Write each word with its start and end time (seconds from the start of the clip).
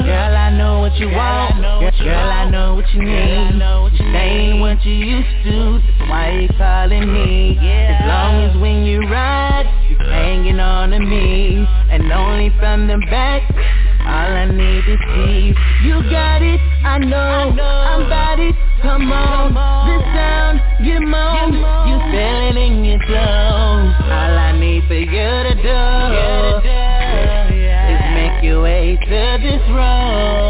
Girl, 0.06 0.36
I 0.36 0.38
know 0.56 0.78
what 0.78 0.94
you 1.00 1.08
want. 1.08 1.60
Girl, 1.98 2.30
I 2.30 2.48
know 2.48 2.74
what 2.76 2.88
you 2.94 3.02
need. 3.02 3.40
What 4.80 4.86
you 4.86 4.94
used 4.94 5.44
to. 5.44 5.82
That's 5.84 6.08
why 6.08 6.30
you 6.40 6.48
calling 6.56 7.12
me. 7.12 7.58
As 7.58 8.06
long 8.06 8.44
as 8.48 8.56
when 8.62 8.84
you 8.84 9.00
ride, 9.00 9.59
hanging 10.30 10.60
on 10.60 10.90
to 10.90 11.00
me. 11.00 11.66
And 11.90 12.12
only 12.12 12.50
from 12.60 12.86
the 12.86 12.98
back. 13.10 13.42
All 14.00 14.32
I 14.42 14.46
need 14.46 14.84
is 14.86 15.02
deep. 15.16 15.56
You 15.82 16.02
got 16.10 16.40
it, 16.42 16.60
I 16.84 16.98
know, 16.98 17.54
I'm 17.58 18.06
about 18.06 18.38
it. 18.38 18.54
Come 18.82 19.12
on, 19.12 19.52
this 19.86 20.04
sound, 20.14 20.56
get 20.84 21.02
'em 21.02 21.14
on. 21.14 21.52
You 21.88 21.96
feel 22.10 22.38
it 22.48 22.56
in 22.56 22.84
your 22.84 23.00
clothes. 23.06 23.94
All 24.18 24.34
I 24.48 24.52
need 24.58 24.82
for 24.88 24.94
you 24.94 25.30
to 25.48 25.54
do 25.68 25.82
is 27.92 28.02
make 28.18 28.42
your 28.42 28.62
way 28.62 28.96
to 28.96 29.20
this 29.44 29.64
room. 29.68 30.49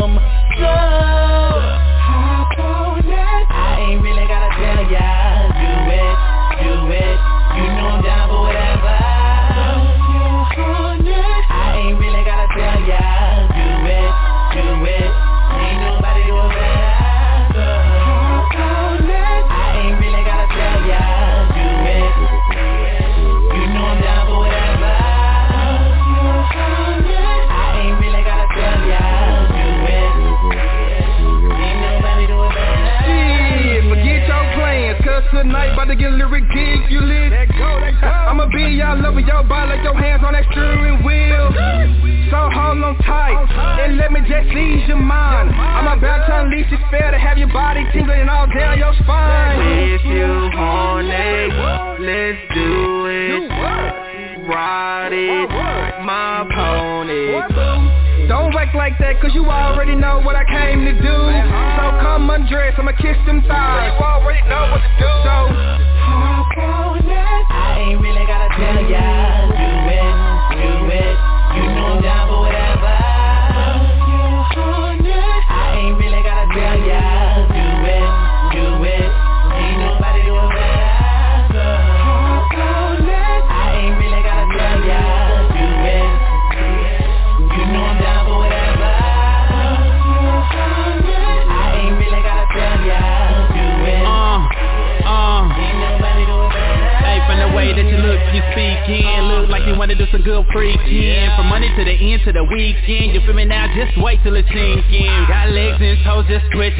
Monday 102.20 102.32
to 102.32 102.32
the 102.32 102.40
end 102.40 102.40
to 102.40 102.40
the 102.40 102.44
weekend. 102.44 103.14
You 103.14 103.20
feel 103.24 103.34
me 103.34 103.44
now? 103.44 103.66
Just 103.74 103.96
wait 104.00 104.20
till 104.22 104.36
it 104.36 104.44
sink 104.48 104.84
in. 104.90 105.26
Got 105.28 105.50
legs 105.50 105.78
and 105.80 105.98
toes 106.04 106.26
just 106.28 106.44
twitch 106.52 106.74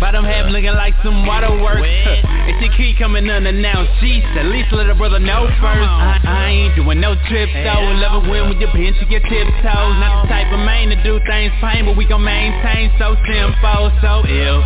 Bottom 0.00 0.24
half 0.24 0.50
looking 0.50 0.74
like 0.74 0.94
some 1.02 1.26
waterworks. 1.26 1.82
If 1.82 2.60
she 2.60 2.68
keep 2.76 2.98
coming 2.98 3.28
unannounced 3.28 3.92
Jeez, 4.02 4.24
at 4.36 4.46
least 4.46 4.72
let 4.72 4.88
a 4.90 4.94
brother 4.94 5.18
know 5.18 5.46
first. 5.60 5.88
I, 5.88 6.20
I 6.24 6.48
ain't 6.50 6.76
doing 6.76 7.00
no 7.00 7.14
trips 7.28 7.52
though. 7.52 7.84
Love 7.98 8.24
it 8.24 8.30
when 8.30 8.48
with 8.50 8.58
your 8.60 8.70
pinch 8.72 8.96
your 9.08 9.20
tiptoes. 9.20 9.94
Not 9.98 10.24
the 10.24 10.28
type 10.28 10.52
of 10.52 10.60
man 10.60 10.90
to 10.90 10.98
do 11.02 11.20
things 11.26 11.52
plain 11.60 11.86
But 11.86 11.96
we 11.96 12.06
gon' 12.06 12.24
maintain 12.24 12.90
so 12.98 13.16
simple, 13.26 13.90
so 14.02 14.22
ill. 14.26 14.60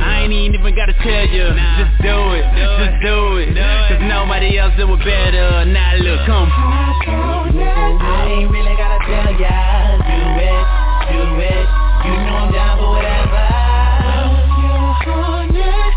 I 0.00 0.26
ain't 0.26 0.54
even 0.54 0.74
gotta 0.74 0.94
tell 0.94 1.26
you 1.28 1.46
Just 1.78 1.94
do 2.02 2.16
it, 2.36 2.44
just 2.56 2.96
do 3.02 3.36
it. 3.38 3.54
Cause 3.56 4.02
nobody 4.02 4.58
else 4.58 4.74
do 4.76 4.92
it 4.92 5.02
better. 5.04 5.64
Now 5.66 5.96
look, 5.96 6.26
come 6.26 7.39
I 7.70 8.26
ain't 8.30 8.50
really 8.50 8.74
gotta 8.76 8.98
tell 9.06 9.32
ya. 9.38 9.96
Do 10.02 10.38
it, 10.40 10.64
do 11.10 11.40
it. 11.40 11.66
You 12.04 12.12
know 12.26 12.36
I'm 12.42 12.52
down 12.52 12.78
for 12.78 12.90
whatever. 12.90 13.44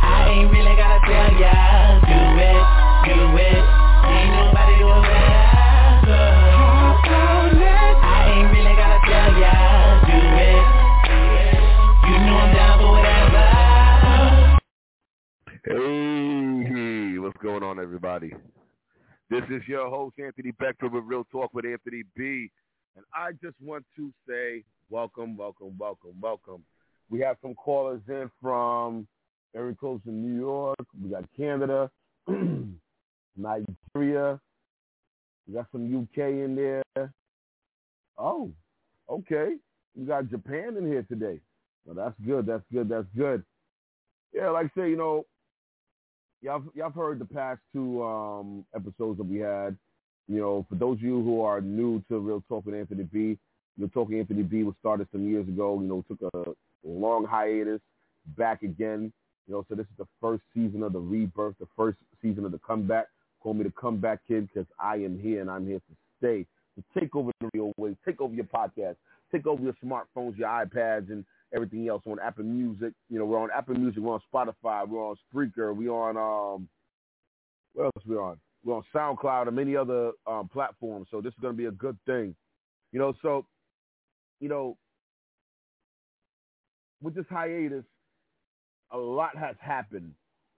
I 0.03 0.29
ain't 0.29 0.51
really 0.51 0.75
gotta 0.75 0.99
tell 1.07 1.31
ya. 1.39 1.53
Do 2.05 2.19
it, 2.41 2.63
do 3.09 3.37
it. 3.37 3.63
Ain't 4.05 4.31
nobody 4.37 4.73
do 4.77 4.87
it 4.87 5.01
better. 5.07 6.29
I 8.01 8.29
ain't 8.33 8.49
really 8.51 8.75
gotta 8.75 8.99
tell 9.07 9.31
ya. 9.39 9.53
Do 10.05 10.17
it. 10.43 10.63
You 12.09 12.17
know 12.25 12.37
I'm 12.37 12.49
down 12.53 12.73
for 12.79 12.91
whatever. 12.93 13.45
Hey, 15.65 17.17
what's 17.19 17.37
going 17.41 17.63
on, 17.63 17.79
everybody? 17.79 18.33
This 19.33 19.61
is 19.61 19.67
your 19.67 19.89
host, 19.89 20.19
Anthony 20.23 20.51
Becker 20.51 20.89
with 20.89 21.05
Real 21.07 21.23
Talk 21.31 21.55
with 21.55 21.65
Anthony 21.65 22.03
B. 22.15 22.51
And 22.95 23.03
I 23.15 23.31
just 23.43 23.55
want 23.59 23.83
to 23.95 24.13
say 24.29 24.63
welcome, 24.91 25.35
welcome, 25.35 25.75
welcome, 25.79 26.13
welcome. 26.21 26.63
We 27.09 27.19
have 27.21 27.37
some 27.41 27.55
callers 27.55 28.01
in 28.07 28.29
from 28.39 29.07
area 29.55 29.73
codes 29.73 30.03
in 30.05 30.21
New 30.21 30.39
York. 30.39 30.77
We 31.01 31.09
got 31.09 31.23
Canada, 31.35 31.89
Nigeria. 33.35 34.39
We 35.47 35.55
got 35.55 35.65
some 35.71 35.83
UK 36.03 36.17
in 36.19 36.55
there. 36.55 37.11
Oh, 38.19 38.51
okay. 39.09 39.55
We 39.95 40.05
got 40.05 40.29
Japan 40.29 40.77
in 40.77 40.85
here 40.85 41.07
today. 41.09 41.39
Well, 41.87 41.95
that's 41.95 42.15
good. 42.23 42.45
That's 42.45 42.65
good. 42.71 42.87
That's 42.87 43.07
good. 43.17 43.43
Yeah, 44.31 44.51
like 44.51 44.67
I 44.77 44.81
say, 44.81 44.89
you 44.91 44.95
know, 44.95 45.25
y'all 46.43 46.63
y'all 46.75 46.91
heard 46.91 47.19
the 47.19 47.25
past 47.25 47.61
two 47.73 48.03
um, 48.03 48.65
episodes 48.75 49.17
that 49.17 49.23
we 49.23 49.39
had. 49.39 49.75
You 50.27 50.39
know, 50.39 50.65
for 50.69 50.75
those 50.75 50.97
of 50.97 51.03
you 51.03 51.21
who 51.23 51.41
are 51.41 51.61
new 51.61 52.01
to 52.09 52.19
Real 52.19 52.43
Talk 52.47 52.65
with 52.65 52.75
Anthony 52.75 53.03
B, 53.03 53.37
Real 53.77 53.89
Talk 53.89 54.09
with 54.09 54.19
Anthony 54.19 54.43
B 54.43 54.63
was 54.63 54.75
started 54.79 55.07
some 55.11 55.27
years 55.27 55.47
ago. 55.47 55.79
You 55.81 55.87
know, 55.87 56.05
took 56.07 56.21
a 56.33 56.53
long 56.83 57.25
hiatus, 57.25 57.81
back 58.37 58.63
again. 58.63 59.11
You 59.47 59.55
know, 59.55 59.65
so 59.67 59.75
this 59.75 59.85
is 59.85 59.97
the 59.97 60.07
first 60.21 60.43
season 60.53 60.83
of 60.83 60.93
the 60.93 60.99
rebirth, 60.99 61.55
the 61.59 61.67
first 61.75 61.97
season 62.21 62.45
of 62.45 62.51
the 62.51 62.59
comeback. 62.59 63.07
Call 63.41 63.53
me 63.53 63.63
the 63.63 63.71
comeback 63.71 64.19
kid 64.27 64.47
because 64.47 64.67
I 64.79 64.95
am 64.97 65.19
here 65.19 65.41
and 65.41 65.49
I'm 65.49 65.65
here 65.65 65.79
to 65.79 65.95
stay. 66.19 66.45
To 66.75 66.99
take 66.99 67.15
over 67.15 67.31
the 67.39 67.49
real 67.53 67.73
way, 67.77 67.95
take 68.05 68.19
over 68.21 68.33
your 68.33 68.45
podcast, 68.45 68.95
take 69.31 69.45
over 69.45 69.61
your 69.61 69.75
smartphones, 69.83 70.37
your 70.37 70.47
iPads, 70.47 71.11
and 71.11 71.23
everything 71.53 71.87
else 71.87 72.03
on 72.05 72.19
Apple 72.19 72.43
Music. 72.43 72.93
You 73.09 73.19
know, 73.19 73.25
we're 73.25 73.39
on 73.39 73.49
Apple 73.55 73.75
Music, 73.75 74.01
we're 74.01 74.13
on 74.13 74.21
Spotify, 74.33 74.87
we're 74.87 75.09
on 75.09 75.15
Spreaker, 75.33 75.75
we're 75.75 75.91
on 75.91 76.17
um, 76.17 76.67
what 77.73 77.85
else 77.85 78.05
we 78.05 78.15
on? 78.15 78.37
We're 78.63 78.75
on 78.75 78.83
SoundCloud 78.95 79.47
and 79.47 79.55
many 79.55 79.75
other 79.75 80.11
um, 80.25 80.49
platforms. 80.51 81.07
So 81.11 81.21
this 81.21 81.33
is 81.33 81.39
going 81.41 81.53
to 81.53 81.57
be 81.57 81.65
a 81.65 81.71
good 81.71 81.97
thing. 82.05 82.35
You 82.91 82.99
know, 82.99 83.13
so 83.21 83.45
you 84.39 84.49
know, 84.49 84.77
with 87.01 87.15
this 87.15 87.25
hiatus, 87.29 87.83
a 88.91 88.97
lot 88.97 89.35
has 89.37 89.55
happened. 89.59 90.13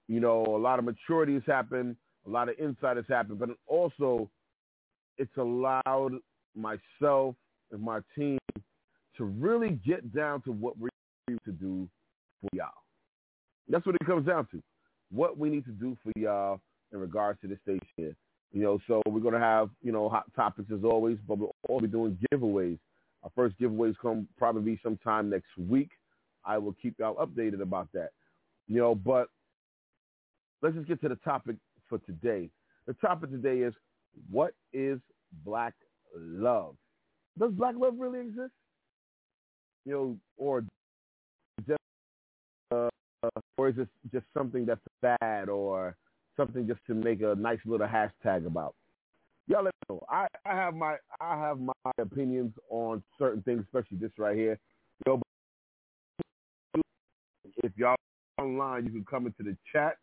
You 0.08 0.20
know, 0.20 0.44
a 0.46 0.58
lot 0.58 0.78
of 0.80 0.86
maturity 0.86 1.34
has 1.34 1.44
happened, 1.48 1.96
a 2.28 2.30
lot 2.30 2.50
of 2.50 2.56
insight 2.60 2.98
has 2.98 3.06
happened, 3.10 3.40
but 3.40 3.50
also 3.68 4.30
it's 5.18 5.36
allowed 5.38 6.12
myself 6.56 7.36
and 7.72 7.82
my 7.82 8.00
team 8.18 8.38
to 9.18 9.26
really 9.26 9.80
get 9.86 10.14
down 10.14 10.42
to 10.44 10.52
what 10.52 10.78
we 10.78 10.90
need 11.28 11.40
to 11.46 11.52
do 11.52 11.88
for 12.42 12.50
y'all. 12.54 12.70
That's 13.68 13.86
what 13.86 13.96
it 13.96 14.06
comes 14.06 14.28
down 14.28 14.48
to. 14.52 14.62
What 15.12 15.38
we 15.38 15.50
need 15.50 15.66
to 15.66 15.72
do 15.72 15.98
for 16.04 16.12
y'all 16.20 16.60
in 16.92 17.00
regards 17.00 17.40
to 17.42 17.48
the 17.48 17.58
station. 17.64 18.16
You 18.52 18.62
know, 18.62 18.80
so 18.88 19.02
we're 19.08 19.20
gonna 19.20 19.40
have 19.40 19.70
you 19.82 19.92
know 19.92 20.08
hot 20.08 20.26
topics 20.36 20.72
as 20.72 20.84
always, 20.84 21.18
but 21.28 21.38
we'll 21.38 21.56
all 21.68 21.80
be 21.80 21.88
doing 21.88 22.18
giveaways. 22.32 22.78
Our 23.24 23.32
first 23.36 23.60
giveaways 23.60 23.96
come 24.02 24.28
probably 24.38 24.80
sometime 24.84 25.30
next 25.30 25.58
week. 25.58 25.90
I 26.46 26.58
will 26.58 26.76
keep 26.82 26.96
y'all 27.00 27.16
updated 27.16 27.62
about 27.62 27.90
that. 27.94 28.12
You 28.68 28.78
know, 28.78 28.96
but 28.96 29.28
let's 30.62 30.76
just 30.76 30.88
get 30.88 31.02
to 31.02 31.10
the 31.10 31.16
topic 31.18 31.58
for 31.90 31.98
today. 32.00 32.50
The 32.88 32.94
topic 32.94 33.32
today 33.32 33.60
is 33.60 33.74
what 34.30 34.54
is 34.74 35.00
black 35.44 35.74
love? 36.16 36.76
Does 37.38 37.52
black 37.52 37.76
love 37.78 37.96
really 37.98 38.22
exist? 38.22 38.54
You 39.86 39.94
know, 39.94 40.18
or 40.38 40.64
just 41.68 41.80
uh, 42.72 42.90
or 43.58 43.70
is 43.70 43.78
it 43.78 43.88
just 44.12 44.26
something 44.34 44.66
that's 44.66 44.82
bad 45.02 45.50
or 45.50 45.96
something 46.38 46.68
just 46.68 46.80
to 46.88 46.94
make 46.94 47.22
a 47.22 47.36
nice 47.36 47.60
little 47.66 47.88
hashtag 47.88 48.46
about? 48.46 48.76
Y'all 49.48 49.64
let 49.64 49.74
me 49.90 49.96
know. 49.96 50.02
I, 50.10 50.28
I 50.46 50.56
have 50.56 50.76
my 50.76 50.96
I 51.22 51.38
have 51.40 51.60
my 51.60 51.74
opinions 52.00 52.54
on 52.70 53.04
certain 53.20 53.42
things, 53.44 53.64
especially 53.64 53.98
this 53.98 54.12
right 54.18 54.36
here. 54.36 54.60
Know, 55.06 55.22
if 57.64 57.72
y'all 57.78 57.96
online, 58.40 58.86
you 58.86 58.92
can 58.92 59.06
come 59.06 59.28
into 59.28 59.44
the 59.44 59.56
chat. 59.72 59.98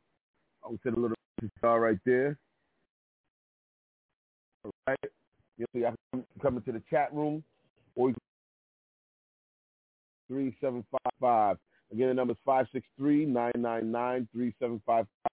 I'll 0.65 0.79
send 0.83 0.97
a 0.97 1.01
little 1.01 1.17
star 1.59 1.81
right 1.81 1.99
there. 2.07 2.39
All 4.65 4.71
right. 4.87 4.99
You 5.59 5.67
know, 5.75 5.81
y'all 5.81 5.95
can 6.13 6.25
come 6.41 6.57
into 6.57 6.73
the 6.73 6.83
chat 6.89 7.13
room 7.13 7.43
or 7.97 8.11
you 8.11 8.17
three 10.33 10.57
seven 10.63 10.83
five 10.91 11.13
five. 11.21 11.57
Again, 11.93 12.09
the 12.09 12.15
number 12.15 12.33
is 12.33 12.39
five 12.45 12.67
six 12.73 12.87
three 12.97 13.27
nine 13.27 13.53
nine 13.59 13.93
nine 13.93 14.27
three 14.33 14.55
seven 14.59 14.81
five 14.87 15.07
five. 15.23 15.33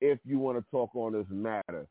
If 0.00 0.18
you 0.24 0.38
want 0.40 0.58
to 0.58 0.64
talk 0.72 0.90
on 0.94 1.12
this 1.12 1.26
matter. 1.30 1.86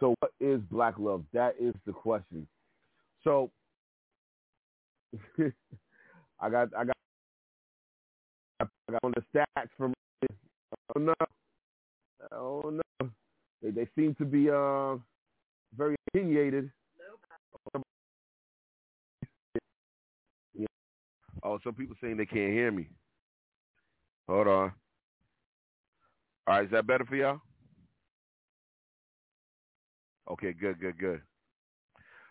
So, 0.00 0.14
what 0.18 0.32
is 0.40 0.60
black 0.72 0.94
love? 0.98 1.24
That 1.32 1.54
is 1.60 1.72
the 1.86 1.92
question. 1.92 2.48
So, 3.22 3.52
I 6.40 6.50
got, 6.50 6.68
I 6.76 6.84
got, 6.84 6.96
I 8.60 8.66
got 8.90 9.00
on 9.04 9.12
the 9.14 9.22
stats 9.32 9.68
from. 9.78 9.94
Oh 10.96 11.00
no, 11.00 11.14
oh 12.32 12.80
no, 13.00 13.08
they, 13.62 13.70
they 13.70 13.86
seem 13.96 14.14
to 14.16 14.24
be 14.24 14.50
uh 14.50 14.96
very 15.76 15.94
opinionated. 16.08 16.70
Oh, 21.44 21.58
some 21.62 21.74
people 21.74 21.94
saying 22.00 22.16
they 22.16 22.26
can't 22.26 22.52
hear 22.52 22.72
me. 22.72 22.88
Hold 24.28 24.48
on. 24.48 24.72
All 26.46 26.56
right, 26.56 26.64
is 26.64 26.70
that 26.70 26.86
better 26.86 27.04
for 27.04 27.16
y'all? 27.16 27.40
Okay, 30.30 30.52
good, 30.52 30.80
good, 30.80 30.98
good. 30.98 31.20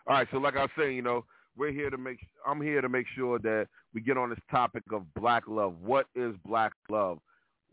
All 0.06 0.16
right, 0.16 0.26
so 0.32 0.38
like 0.38 0.56
I 0.56 0.62
was 0.62 0.70
saying, 0.76 0.96
you 0.96 1.02
know, 1.02 1.24
we're 1.56 1.72
here 1.72 1.90
to 1.90 1.96
make. 1.98 2.18
I'm 2.46 2.60
here 2.60 2.80
to 2.80 2.88
make 2.88 3.06
sure 3.14 3.38
that 3.38 3.68
we 3.92 4.00
get 4.00 4.18
on 4.18 4.30
this 4.30 4.38
topic 4.50 4.82
of 4.92 5.02
black 5.14 5.44
love. 5.46 5.76
What 5.80 6.06
is 6.16 6.34
black 6.44 6.72
love? 6.90 7.18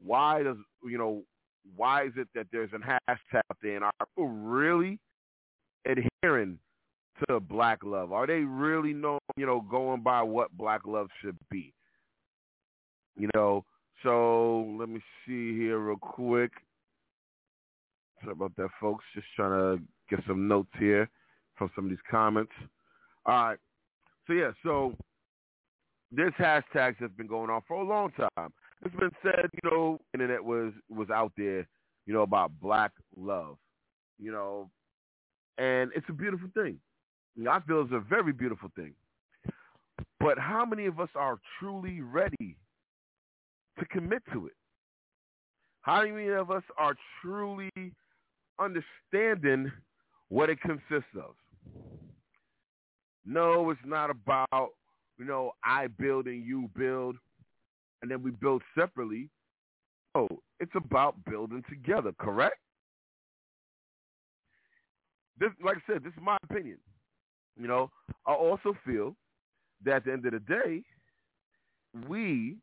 Why 0.04 0.44
does 0.44 0.58
you 0.84 0.98
know? 0.98 1.24
Why 1.76 2.06
is 2.06 2.14
it 2.16 2.28
that 2.36 2.48
there's 2.52 2.72
an 2.74 2.82
hashtag 2.82 3.42
out 3.50 3.58
there, 3.62 3.76
and 3.76 3.84
are 3.84 3.92
people 4.16 4.30
really 4.30 5.00
adhering 5.86 6.60
to 7.27 7.39
black 7.39 7.83
love? 7.83 8.12
Are 8.12 8.27
they 8.27 8.39
really 8.41 8.94
know, 8.94 9.19
you 9.35 9.45
know, 9.45 9.62
going 9.62 10.01
by 10.01 10.21
what 10.21 10.56
black 10.57 10.81
love 10.85 11.07
should 11.21 11.38
be? 11.50 11.73
You 13.18 13.29
know, 13.33 13.65
so 14.03 14.75
let 14.79 14.89
me 14.89 15.01
see 15.25 15.56
here 15.56 15.79
real 15.79 15.97
quick. 15.97 16.51
Sorry 18.21 18.33
about 18.33 18.56
that, 18.57 18.69
folks. 18.79 19.03
Just 19.13 19.27
trying 19.35 19.51
to 19.51 19.83
get 20.09 20.25
some 20.27 20.47
notes 20.47 20.69
here 20.79 21.09
from 21.56 21.69
some 21.75 21.85
of 21.85 21.89
these 21.89 22.00
comments. 22.09 22.51
All 23.25 23.45
right. 23.45 23.57
So 24.27 24.33
yeah, 24.33 24.51
so 24.63 24.95
this 26.12 26.31
hashtag 26.39 26.97
has 26.97 27.12
been 27.18 27.27
going 27.27 27.50
on 27.50 27.62
for 27.68 27.77
a 27.77 27.83
long 27.83 28.12
time. 28.12 28.53
It's 28.83 28.95
been 28.95 29.12
said, 29.21 29.50
you 29.63 29.69
know, 29.69 30.00
internet 30.13 30.44
was 30.44 30.73
was 30.89 31.09
out 31.09 31.31
there, 31.38 31.68
you 32.06 32.13
know, 32.13 32.21
about 32.21 32.51
black 32.62 32.91
love. 33.15 33.57
You 34.19 34.31
know, 34.31 34.69
and 35.57 35.91
it's 35.95 36.06
a 36.09 36.13
beautiful 36.13 36.50
thing. 36.53 36.79
I 37.38 37.60
feel 37.62 37.81
it's 37.81 37.94
a 37.94 38.00
very 38.00 38.33
beautiful 38.33 38.69
thing. 38.75 38.94
But 40.19 40.38
how 40.38 40.66
many 40.66 40.86
of 40.86 41.00
us 41.00 41.10
are 41.16 41.39
truly 41.60 42.01
ready 42.01 42.57
to 43.80 43.86
commit 43.86 44.22
to 44.33 44.48
it? 44.48 44.54
How 45.81 46.04
many 46.04 46.28
of 46.28 46.51
us 46.51 46.63
are 46.78 46.95
truly 47.22 47.72
understanding 48.60 49.72
what 50.30 50.50
it 50.50 50.62
consists 50.62 51.16
of? 51.16 51.36
No, 53.25 53.69
it's 53.72 53.80
not 53.86 54.10
about, 54.10 54.69
you 55.18 55.25
know, 55.25 55.54
I 55.63 55.88
build 55.88 56.28
and 56.28 56.45
you 56.45 56.69
build, 56.75 57.18
and 58.01 58.12
then 58.12 58.22
we 58.22 58.31
build 58.31 58.62
separately. 58.78 59.30
Oh, 60.13 60.28
it's 60.60 60.75
about 60.75 61.16
building 61.25 61.63
together, 61.69 62.12
correct? 62.19 62.57
This, 65.39 65.50
like 65.63 65.78
I 65.78 65.94
said, 65.94 66.04
this 66.04 66.13
is 66.13 66.19
my 66.22 66.38
opinion. 66.44 66.78
You 67.59 67.68
know, 67.68 67.89
I 68.25 68.33
also 68.33 68.75
feel 68.86 69.15
that 69.86 69.95
at 69.95 70.06
the 70.06 70.13
end 70.13 70.25
of 70.25 70.33
the 70.33 70.39
day, 70.39 70.83
we 72.07 72.57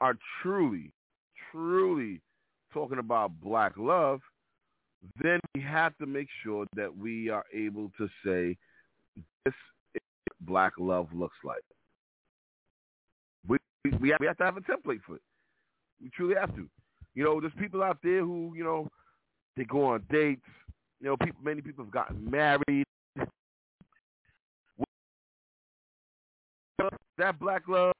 are 0.00 0.16
truly, 0.42 0.92
truly 1.50 2.20
talking 2.72 2.98
about 2.98 3.40
black 3.40 3.72
love, 3.76 4.20
then 5.22 5.40
we 5.54 5.60
have 5.60 5.96
to 5.98 6.06
make 6.06 6.28
sure 6.42 6.66
that 6.74 6.96
we 6.96 7.28
are 7.28 7.44
able 7.52 7.90
to 7.98 8.08
say 8.24 8.56
this 9.44 9.54
is 9.94 10.02
what 10.24 10.46
black 10.46 10.72
love 10.78 11.08
looks 11.14 11.36
like. 11.44 11.62
We, 13.46 13.58
we, 14.00 14.10
have, 14.10 14.18
we 14.20 14.26
have 14.26 14.38
to 14.38 14.44
have 14.44 14.56
a 14.56 14.60
template 14.60 15.00
for 15.06 15.16
it. 15.16 15.22
We 16.02 16.10
truly 16.10 16.34
have 16.34 16.54
to. 16.56 16.68
You 17.14 17.24
know, 17.24 17.40
there's 17.40 17.52
people 17.58 17.82
out 17.82 17.98
there 18.02 18.20
who, 18.20 18.52
you 18.56 18.64
know, 18.64 18.88
they 19.56 19.64
go 19.64 19.84
on 19.86 20.04
dates. 20.10 20.40
You 21.00 21.08
know, 21.08 21.16
people, 21.16 21.40
many 21.44 21.60
people 21.60 21.84
have 21.84 21.92
gotten 21.92 22.30
married. 22.30 22.86
That 27.18 27.38
black 27.38 27.68
love, 27.68 27.92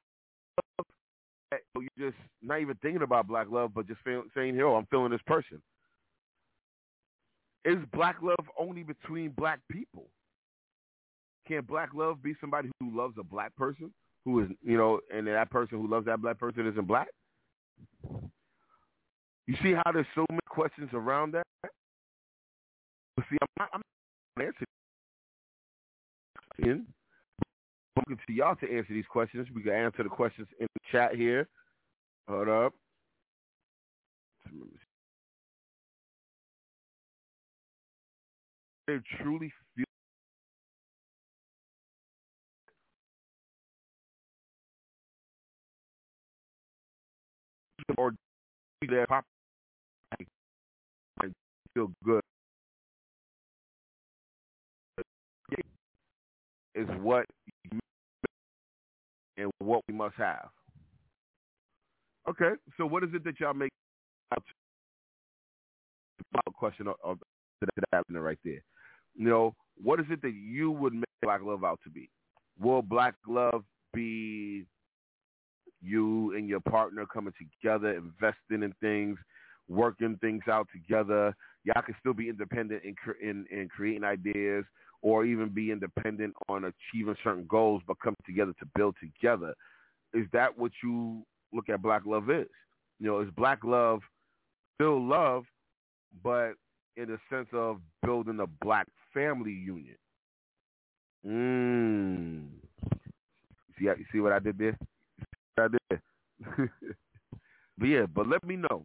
you're 1.77 2.11
just 2.11 2.17
not 2.43 2.61
even 2.61 2.77
thinking 2.83 3.03
about 3.03 3.29
black 3.29 3.47
love, 3.51 3.73
but 3.75 3.87
just 3.87 4.01
saying, 4.35 4.57
"Yo, 4.57 4.75
I'm 4.75 4.87
feeling 4.87 5.11
this 5.11 5.23
person." 5.27 5.63
Is 7.65 7.79
black 7.93 8.21
love 8.23 8.45
only 8.59 8.83
between 8.83 9.31
black 9.31 9.61
people? 9.71 10.09
Can 11.47 11.65
black 11.65 11.91
love 11.95 12.23
be 12.23 12.35
somebody 12.41 12.71
who 12.81 12.97
loves 12.97 13.17
a 13.19 13.23
black 13.23 13.55
person 13.57 13.93
who 14.25 14.41
is, 14.41 14.49
you 14.63 14.77
know, 14.77 15.01
and 15.13 15.27
that 15.27 15.51
person 15.51 15.79
who 15.79 15.87
loves 15.87 16.07
that 16.07 16.21
black 16.21 16.39
person 16.39 16.67
isn't 16.67 16.87
black? 16.87 17.09
You 19.47 19.57
see 19.63 19.75
how 19.75 19.93
there's 19.93 20.07
so 20.15 20.25
many 20.31 20.41
questions 20.49 20.91
around 20.93 21.33
that? 21.33 21.47
But 23.17 23.27
see, 23.31 23.37
I'm 23.41 23.49
not, 23.59 23.69
I'm 23.75 23.83
not 24.37 24.47
answering. 26.59 26.87
Looking 27.97 28.19
to 28.27 28.33
y'all 28.33 28.57
to 28.57 28.77
answer 28.77 28.95
these 28.95 29.05
questions. 29.09 29.49
We 29.55 29.63
can 29.63 29.73
answer 29.73 30.03
the 30.03 30.09
questions 30.09 30.49
in 30.59 30.67
the 30.75 30.81
chat 30.91 31.15
here. 31.15 31.49
Hold 32.29 32.49
up. 32.49 32.75
They 38.89 38.99
truly 39.23 39.53
feel 39.77 39.85
or 47.99 48.13
pop 49.07 49.25
feel 51.75 51.91
good 52.05 52.21
is 56.75 56.87
what 57.01 57.27
and 59.43 59.51
what 59.59 59.83
we 59.89 59.95
must 59.95 60.15
have. 60.17 60.49
Okay, 62.29 62.53
so 62.77 62.87
what 62.87 63.03
is 63.03 63.11
it 63.15 63.25
that 63.25 63.41
y'all 63.41 63.53
make 63.53 63.71
out 64.33 64.43
question 66.55 66.87
of, 67.03 67.19
that 67.61 68.05
right 68.13 68.39
there? 68.45 68.63
You 69.15 69.29
know, 69.29 69.55
what 69.83 70.01
is 70.01 70.07
it 70.11 70.23
that 70.23 70.35
you 70.35 70.71
would 70.71 70.95
make 70.95 71.05
black 71.23 71.41
love 71.43 71.65
out 71.65 71.81
to 71.85 71.91
be? 71.91 72.09
Will 72.61 72.83
black 72.83 73.15
love 73.27 73.65
be 73.93 74.65
you 75.81 76.35
and 76.37 76.49
your 76.49 76.61
partner 76.61 77.05
coming 77.07 77.35
together, 77.37 77.97
investing 77.97 78.63
in 78.63 78.73
things, 78.81 79.19
working 79.69 80.17
things 80.21 80.43
out 80.49 80.69
together? 80.73 81.35
Y'all 81.65 81.83
can 81.83 81.97
still 81.99 82.15
be 82.15 82.29
independent 82.29 82.83
in, 82.85 82.95
in, 83.21 83.47
in 83.51 83.69
creating 83.69 84.05
ideas 84.05 84.65
or 85.03 85.25
even 85.25 85.49
be 85.49 85.71
independent 85.71 86.35
on 86.49 86.65
achieving 86.65 87.17
certain 87.23 87.45
goals, 87.49 87.83
but 87.87 88.01
come 88.03 88.17
together 88.25 88.53
to 88.61 88.67
build 88.75 88.95
together. 89.01 89.53
Is 90.15 90.27
that 90.33 90.57
what 90.57 90.73
you 90.83 91.23
look 91.53 91.69
at 91.69 91.83
black 91.83 92.03
love 92.07 92.31
is? 92.31 92.47
You 92.99 93.07
know, 93.09 93.21
is 93.21 93.29
black 93.37 93.65
love 93.65 94.01
still 94.77 95.05
love, 95.05 95.45
but 96.23 96.53
in 96.97 97.09
the 97.09 97.19
sense 97.31 97.49
of 97.53 97.79
building 98.05 98.41
a 98.41 98.47
black 98.65 98.87
family 99.13 99.53
union. 99.53 99.97
Mm. 101.27 102.47
See, 103.79 103.85
you 103.85 104.05
see 104.13 104.21
what 104.21 104.33
I 104.33 104.39
did 104.39 104.59
there? 104.59 104.79
I 105.59 105.69
did. 105.69 106.01
but 107.79 107.85
yeah, 107.87 108.07
but 108.07 108.29
let 108.29 108.45
me 108.45 108.57
know. 108.57 108.85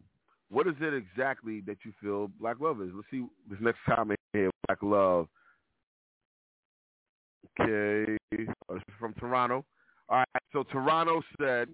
What 0.50 0.66
is 0.66 0.74
it 0.80 0.94
exactly 0.94 1.60
that 1.66 1.78
you 1.84 1.92
feel 2.00 2.28
black 2.40 2.56
love 2.60 2.80
is? 2.80 2.88
Let's 2.94 3.08
see 3.10 3.24
this 3.50 3.58
next 3.60 3.80
comment 3.86 4.18
here. 4.32 4.50
Black 4.66 4.82
love. 4.82 5.28
Okay, 7.60 8.16
oh, 8.68 8.78
from 8.98 9.14
Toronto. 9.14 9.64
All 10.08 10.18
right, 10.18 10.42
so 10.52 10.62
Toronto 10.62 11.22
said 11.40 11.68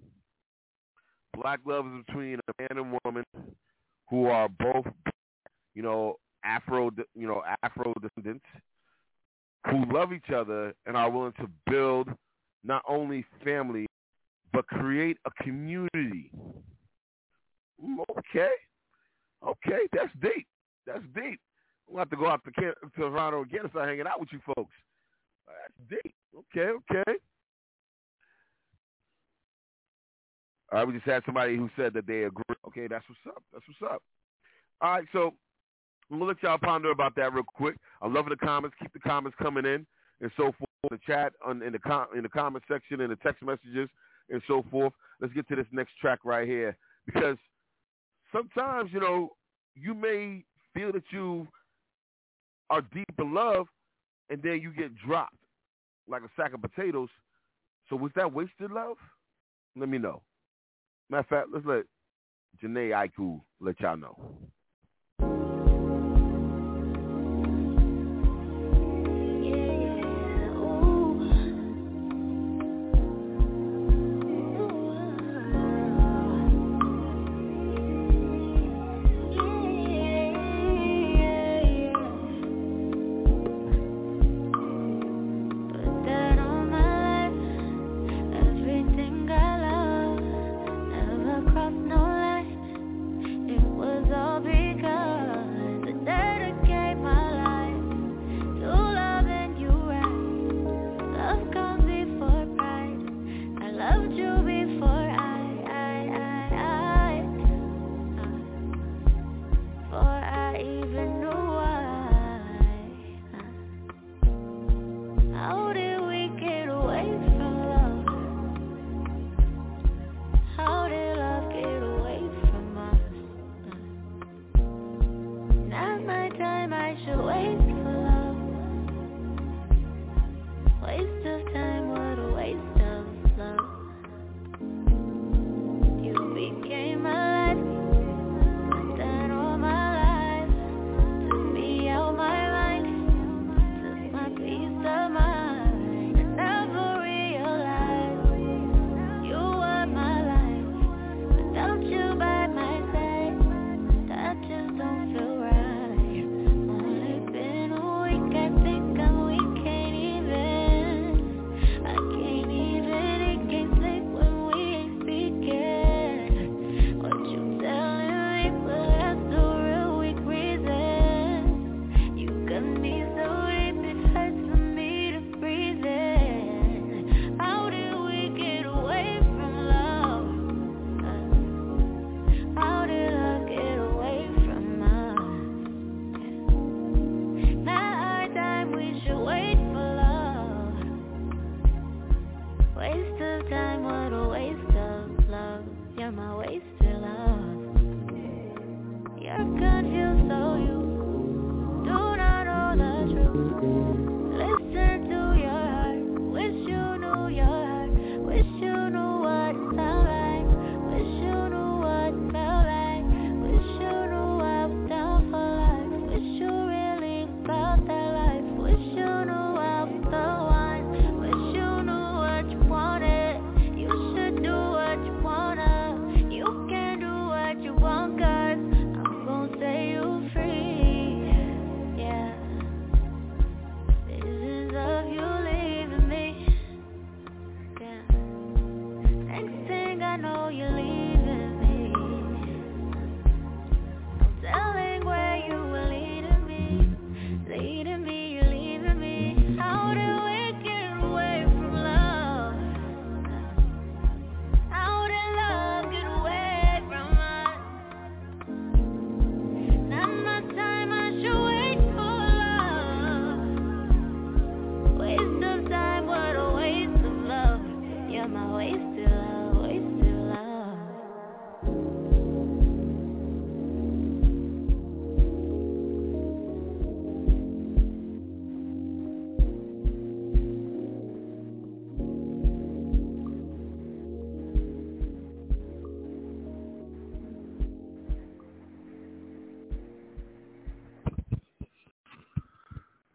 black 1.40 1.60
love 1.64 1.86
is 1.86 2.04
between 2.06 2.38
a 2.48 2.62
man 2.62 2.78
and 2.78 2.98
woman 3.04 3.24
who 4.08 4.26
are 4.26 4.48
both, 4.48 4.86
you 5.74 5.82
know, 5.82 6.16
Afro, 6.44 6.90
you 7.14 7.26
know, 7.26 7.42
Afro 7.62 7.92
descendants 8.00 8.44
who 9.70 9.84
love 9.92 10.12
each 10.12 10.30
other 10.34 10.74
and 10.86 10.96
are 10.96 11.10
willing 11.10 11.32
to 11.40 11.48
build 11.70 12.08
not 12.64 12.82
only 12.88 13.24
family 13.42 13.86
but 14.52 14.66
create 14.68 15.18
a 15.26 15.42
community. 15.42 16.30
Mm, 17.82 17.98
okay, 18.18 18.50
okay, 19.46 19.80
that's 19.92 20.12
deep. 20.22 20.46
That's 20.86 21.02
deep. 21.14 21.40
We'll 21.88 21.98
have 21.98 22.10
to 22.10 22.16
go 22.16 22.28
out 22.28 22.42
to, 22.44 22.50
to 22.50 22.74
Toronto 22.96 23.42
again 23.42 23.60
and 23.62 23.70
start 23.70 23.88
hanging 23.88 24.06
out 24.06 24.20
with 24.20 24.28
you 24.32 24.40
folks. 24.54 24.72
That's 25.46 26.00
deep. 26.02 26.14
Okay, 26.36 26.72
okay. 26.90 27.18
All 30.72 30.78
right, 30.78 30.88
we 30.88 30.94
just 30.94 31.06
had 31.06 31.22
somebody 31.24 31.56
who 31.56 31.70
said 31.76 31.94
that 31.94 32.06
they 32.06 32.24
agree. 32.24 32.42
Okay, 32.66 32.88
that's 32.88 33.04
what's 33.08 33.36
up. 33.36 33.42
That's 33.52 33.64
what's 33.68 33.92
up. 33.94 34.02
All 34.80 34.90
right, 34.90 35.06
so 35.12 35.34
I'm 36.10 36.18
gonna 36.18 36.28
let 36.28 36.42
y'all 36.42 36.58
ponder 36.58 36.90
about 36.90 37.14
that 37.16 37.32
real 37.32 37.44
quick. 37.44 37.76
I 38.02 38.08
love 38.08 38.26
the 38.28 38.36
comments. 38.36 38.76
Keep 38.80 38.92
the 38.92 38.98
comments 39.00 39.36
coming 39.40 39.64
in 39.64 39.86
and 40.20 40.30
so 40.36 40.44
forth. 40.44 40.68
The 40.90 40.98
chat, 41.06 41.32
on, 41.44 41.62
in 41.62 41.72
the 41.72 41.78
com- 41.78 42.08
in 42.14 42.22
the 42.22 42.28
comment 42.28 42.64
section, 42.68 43.00
in 43.00 43.10
the 43.10 43.16
text 43.16 43.42
messages, 43.42 43.88
and 44.30 44.42
so 44.46 44.64
forth. 44.70 44.92
Let's 45.20 45.32
get 45.32 45.48
to 45.48 45.56
this 45.56 45.66
next 45.72 45.92
track 46.00 46.18
right 46.24 46.46
here 46.46 46.76
because 47.06 47.36
sometimes 48.32 48.90
you 48.92 49.00
know 49.00 49.30
you 49.74 49.94
may 49.94 50.44
feel 50.74 50.92
that 50.92 51.04
you 51.10 51.48
are 52.70 52.82
deep 52.82 53.14
in 53.18 53.32
love, 53.32 53.66
and 54.30 54.42
then 54.42 54.60
you 54.60 54.72
get 54.72 54.94
dropped 54.96 55.36
like 56.08 56.22
a 56.22 56.30
sack 56.36 56.54
of 56.54 56.62
potatoes. 56.62 57.08
So 57.88 57.96
was 57.96 58.12
that 58.16 58.32
wasted 58.32 58.70
love? 58.70 58.96
Let 59.76 59.88
me 59.88 59.98
know. 59.98 60.22
Matter 61.10 61.20
of 61.20 61.26
fact, 61.26 61.48
let's 61.52 61.66
let 61.66 61.84
Jhené 62.62 62.90
Aiko 62.90 63.40
let 63.60 63.80
y'all 63.80 63.96
know. 63.96 64.16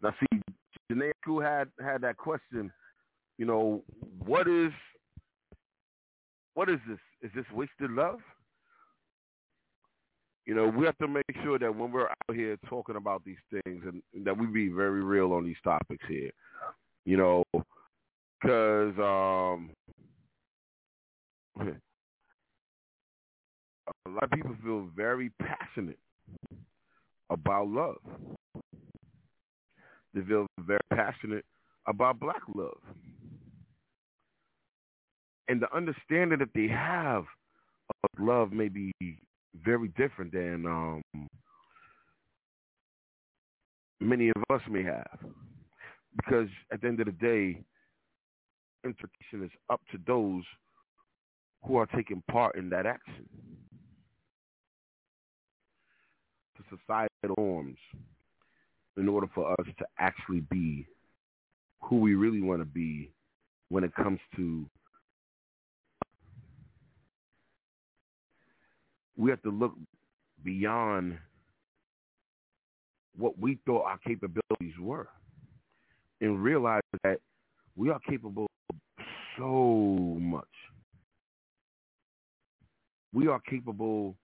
Now, 0.02 0.14
see, 0.20 0.40
Jhené 0.92 1.12
School 1.22 1.42
had 1.42 1.70
had 1.84 2.02
that 2.02 2.18
question. 2.18 2.72
You 3.38 3.46
know, 3.46 3.84
what 4.26 4.48
is 4.48 4.72
what 6.54 6.70
is 6.70 6.80
this? 6.88 7.00
Is 7.22 7.32
this 7.36 7.46
wasted 7.54 7.92
love? 7.92 8.20
You 10.46 10.56
know, 10.56 10.68
we 10.68 10.86
have 10.86 10.98
to 10.98 11.08
make 11.08 11.24
sure 11.44 11.60
that 11.60 11.76
when 11.76 11.92
we're 11.92 12.10
out 12.10 12.36
here 12.36 12.58
talking 12.68 12.96
about 12.96 13.24
these 13.24 13.38
things 13.52 13.84
and, 13.86 14.02
and 14.14 14.26
that 14.26 14.38
we 14.38 14.48
be 14.48 14.70
very 14.70 15.04
real 15.04 15.34
on 15.34 15.46
these 15.46 15.56
topics 15.64 16.04
here. 16.08 16.32
You 17.06 17.18
know, 17.18 17.44
because 17.54 18.98
um, 18.98 19.70
a 24.06 24.10
lot 24.10 24.24
of 24.24 24.32
people 24.32 24.56
feel 24.64 24.90
very 24.96 25.32
passionate 25.40 26.00
about 27.30 27.68
love. 27.68 27.98
They 30.14 30.22
feel 30.22 30.48
very 30.60 30.80
passionate 30.94 31.46
about 31.88 32.20
black 32.20 32.42
love. 32.56 32.80
And 35.48 35.62
the 35.62 35.76
understanding 35.76 36.40
that 36.40 36.50
they 36.54 36.68
have 36.68 37.26
of 38.04 38.10
love 38.20 38.52
may 38.52 38.70
be 38.70 38.92
very 39.66 39.88
different 39.98 40.32
than 40.32 40.66
um, 40.66 41.02
many 44.00 44.30
of 44.30 44.44
us 44.50 44.62
may 44.70 44.84
have. 44.84 45.20
Because 46.16 46.50
at 46.72 46.82
the 46.82 46.88
end 46.88 47.00
of 47.00 47.08
the 47.08 47.12
day, 47.14 47.62
interpretation 48.84 49.44
is 49.44 49.52
up 49.70 49.82
to 49.92 50.00
those 50.06 50.44
who 51.66 51.78
are 51.78 51.86
taking 51.88 52.22
part 52.30 52.56
in 52.56 52.70
that 52.70 52.86
action. 52.86 53.28
The 56.58 56.78
societal 56.78 57.36
norms 57.38 57.78
in 59.00 59.08
order 59.08 59.28
for 59.34 59.52
us 59.52 59.68
to 59.78 59.86
actually 59.98 60.42
be 60.52 60.86
who 61.82 61.98
we 61.98 62.16
really 62.16 62.42
want 62.42 62.62
to 62.62 62.66
be 62.66 63.10
when 63.70 63.84
it 63.84 63.96
comes 63.96 64.20
to 64.36 64.66
we 69.18 69.30
have 69.30 69.42
to 69.42 69.50
look 69.50 69.74
beyond 70.44 71.18
what 73.18 73.38
we 73.40 73.58
thought 73.66 73.84
our 73.84 73.98
capabilities 74.00 74.74
were 74.80 75.08
and 76.22 76.42
realize 76.42 76.82
that 77.04 77.20
we 77.76 77.90
are 77.90 78.00
capable 78.10 78.48
of 78.70 79.06
so 79.38 80.18
much. 80.20 80.46
We 83.14 83.28
are 83.28 83.40
capable 83.42 84.16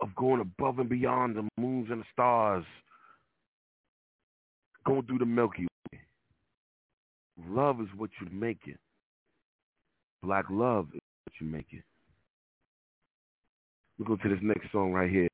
of 0.00 0.14
going 0.16 0.40
above 0.40 0.78
and 0.78 0.88
beyond 0.88 1.36
the 1.36 1.48
moons 1.60 1.88
and 1.90 2.00
the 2.00 2.06
stars, 2.12 2.64
going 4.84 5.02
through 5.02 5.18
the 5.18 5.26
Milky 5.26 5.66
Way. 5.92 6.00
Love 7.48 7.80
is 7.80 7.88
what 7.96 8.10
you 8.20 8.28
make 8.32 8.60
it. 8.66 8.78
Black 10.22 10.44
love 10.50 10.88
is 10.94 11.00
what 11.24 11.34
you 11.40 11.46
make 11.46 11.66
it. 11.72 11.82
We 13.98 14.04
go 14.04 14.16
to 14.16 14.28
this 14.28 14.38
next 14.42 14.72
song 14.72 14.92
right 14.92 15.10
here, 15.10 15.28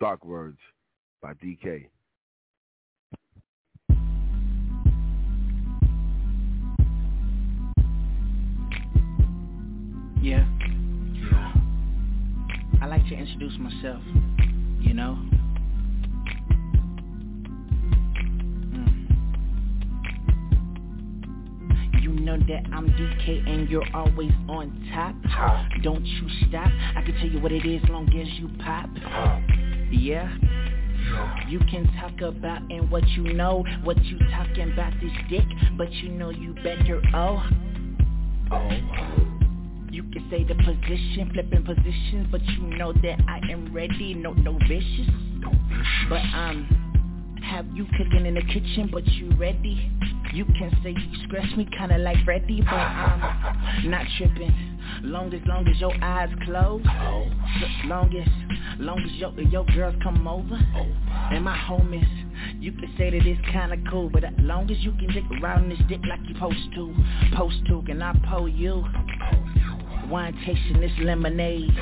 Dark 0.00 0.24
Words 0.24 0.58
by 1.22 1.32
DK. 1.34 1.86
Yeah. 10.20 10.44
I 12.80 12.86
like 12.86 13.06
to 13.08 13.14
introduce 13.14 13.58
myself, 13.58 14.02
you 14.80 14.94
know. 14.94 15.18
Know 22.28 22.36
that 22.46 22.62
I'm 22.74 22.88
DK 22.90 23.48
and 23.48 23.70
you're 23.70 23.86
always 23.94 24.32
on 24.48 24.68
top. 24.92 25.14
Don't 25.82 26.04
you 26.04 26.28
stop. 26.48 26.70
I 26.94 27.00
can 27.00 27.14
tell 27.14 27.28
you 27.28 27.40
what 27.40 27.52
it 27.52 27.64
is 27.64 27.82
long 27.88 28.06
as 28.08 28.28
you 28.38 28.50
pop. 28.62 28.90
Yeah. 29.90 30.28
You 31.48 31.58
can 31.70 31.90
talk 31.98 32.20
about 32.20 32.60
and 32.70 32.90
what 32.90 33.08
you 33.10 33.32
know, 33.32 33.64
what 33.82 34.02
you 34.04 34.18
talking 34.30 34.72
about 34.72 34.92
this 35.00 35.12
dick, 35.30 35.46
but 35.78 35.90
you 35.92 36.10
know 36.10 36.28
you 36.28 36.54
better 36.56 37.00
oh. 37.14 37.42
Oh. 38.50 38.70
You 39.90 40.02
can 40.02 40.26
say 40.30 40.44
the 40.44 40.54
position, 40.54 41.30
flipping 41.32 41.64
positions, 41.64 42.28
but 42.30 42.44
you 42.44 42.62
know 42.76 42.92
that 42.92 43.20
I 43.26 43.40
am 43.50 43.72
ready, 43.72 44.12
no 44.12 44.34
no 44.34 44.58
vicious. 44.68 45.08
But 46.10 46.20
um, 46.34 46.77
have 47.42 47.66
you 47.74 47.86
cooking 47.96 48.26
in 48.26 48.34
the 48.34 48.42
kitchen, 48.42 48.88
but 48.92 49.06
you 49.06 49.30
ready? 49.36 49.90
You 50.32 50.44
can 50.44 50.70
say 50.82 50.90
you 50.90 51.24
scratch 51.24 51.56
me 51.56 51.66
kinda 51.76 51.98
like 51.98 52.22
Freddy, 52.24 52.60
but 52.60 52.74
I'm 52.74 53.90
not 53.90 54.06
tripping. 54.16 54.54
Long 55.02 55.32
as 55.32 55.40
long 55.46 55.66
as 55.68 55.80
your 55.80 55.94
eyes 56.02 56.30
closed, 56.44 56.86
long 57.84 58.14
as 58.14 58.78
long 58.78 59.02
as 59.02 59.12
your 59.12 59.32
your 59.40 59.64
girls 59.66 59.94
come 60.02 60.26
over, 60.26 60.54
and 60.54 61.44
my 61.44 61.56
homies. 61.56 62.06
You 62.60 62.72
can 62.72 62.94
say 62.96 63.10
that 63.10 63.26
it's 63.26 63.40
kinda 63.50 63.76
cool, 63.90 64.10
but 64.10 64.24
as 64.24 64.34
long 64.38 64.70
as 64.70 64.78
you 64.84 64.92
can 64.92 65.12
dick 65.12 65.24
around 65.42 65.70
this 65.70 65.78
dick 65.88 66.00
like 66.08 66.20
you 66.26 66.34
supposed 66.34 66.72
to, 66.74 66.94
post 67.34 67.64
to, 67.66 67.82
can 67.82 68.02
I 68.02 68.12
pull 68.28 68.48
you? 68.48 68.84
Wine 70.08 70.34
tasting 70.44 70.80
this 70.80 70.92
lemonade. 70.98 71.76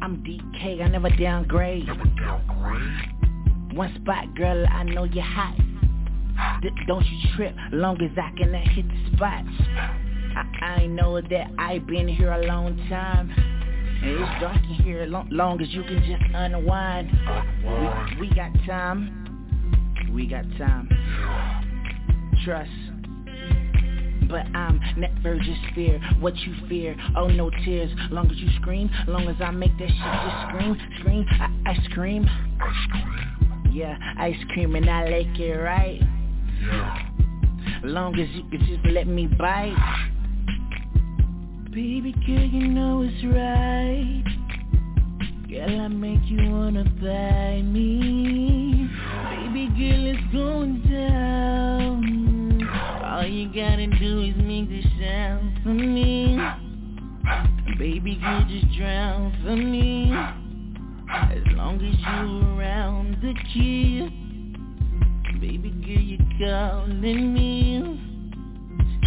I'm 0.00 0.22
DK, 0.24 0.82
I 0.82 0.88
never 0.88 1.10
downgrade. 1.10 1.88
One 3.74 3.94
spot, 4.02 4.34
girl, 4.34 4.66
I 4.66 4.82
know 4.82 5.04
you're 5.04 5.24
hot. 5.24 5.56
D- 6.60 6.68
don't 6.86 7.04
you 7.06 7.34
trip, 7.34 7.54
long 7.72 7.96
as 8.02 8.10
I 8.18 8.30
can 8.36 8.52
hit 8.52 8.86
the 8.86 9.16
spot. 9.16 9.44
I, 10.36 10.64
I 10.64 10.86
know 10.86 11.20
that 11.22 11.46
I 11.58 11.78
been 11.78 12.06
here 12.06 12.32
a 12.32 12.46
long 12.46 12.76
time. 12.90 13.30
And 13.30 14.10
it's 14.10 14.40
dark 14.42 14.56
in 14.56 14.84
here, 14.84 15.06
long, 15.06 15.26
long 15.30 15.62
as 15.62 15.68
you 15.72 15.84
can 15.84 16.00
just 16.00 16.34
unwind. 16.34 17.10
We, 18.20 18.28
we 18.28 18.34
got 18.34 18.52
time. 18.66 20.04
We 20.12 20.26
got 20.26 20.44
time. 20.58 20.88
Trust 22.44 22.70
but 24.28 24.46
I'm 24.56 24.80
never 24.96 25.36
just 25.36 25.60
fear 25.74 26.00
what 26.18 26.34
you 26.38 26.54
fear. 26.66 26.96
Oh 27.14 27.26
no 27.28 27.50
tears, 27.50 27.90
long 28.10 28.30
as 28.30 28.38
you 28.38 28.48
scream, 28.62 28.90
long 29.06 29.28
as 29.28 29.36
I 29.40 29.50
make 29.50 29.76
that 29.78 29.88
shit 29.88 29.98
just 29.98 30.48
scream, 30.48 30.78
scream, 31.00 31.26
I, 31.30 31.70
I 31.70 31.84
scream. 31.90 33.31
Yeah, 33.72 33.96
ice 34.18 34.36
cream 34.52 34.74
and 34.74 34.88
I 34.88 35.08
like 35.08 35.38
it 35.40 35.54
right. 35.54 36.00
Yeah. 36.60 37.08
Long 37.84 38.18
as 38.18 38.28
you 38.30 38.42
can 38.50 38.60
just 38.66 38.84
let 38.94 39.06
me 39.06 39.26
bite. 39.26 39.74
Baby 41.72 42.12
girl, 42.26 42.44
you 42.44 42.68
know 42.68 43.02
it's 43.02 43.24
right. 43.34 44.22
Girl, 45.48 45.80
I 45.80 45.88
make 45.88 46.20
you 46.24 46.50
wanna 46.50 46.84
buy 46.84 47.62
me. 47.62 48.90
Baby 49.30 49.66
girl, 49.68 50.06
it's 50.06 50.32
going 50.32 50.82
down. 50.82 52.62
All 53.04 53.26
you 53.26 53.48
gotta 53.48 53.86
do 53.86 54.22
is 54.22 54.36
make 54.36 54.68
the 54.68 54.82
sound 55.00 55.58
for 55.62 55.70
me 55.70 56.36
Baby, 57.78 58.20
you 58.20 58.60
just 58.60 58.76
drown 58.76 59.32
for 59.42 59.56
me 59.56 60.12
As 61.32 61.42
long 61.56 61.76
as 61.76 61.96
you're 61.98 62.58
around 62.58 63.16
the 63.22 63.32
key 63.54 64.06
Baby 65.40 65.70
girl, 65.70 66.02
you're 66.02 66.20
calling 66.38 67.32
me. 67.32 67.98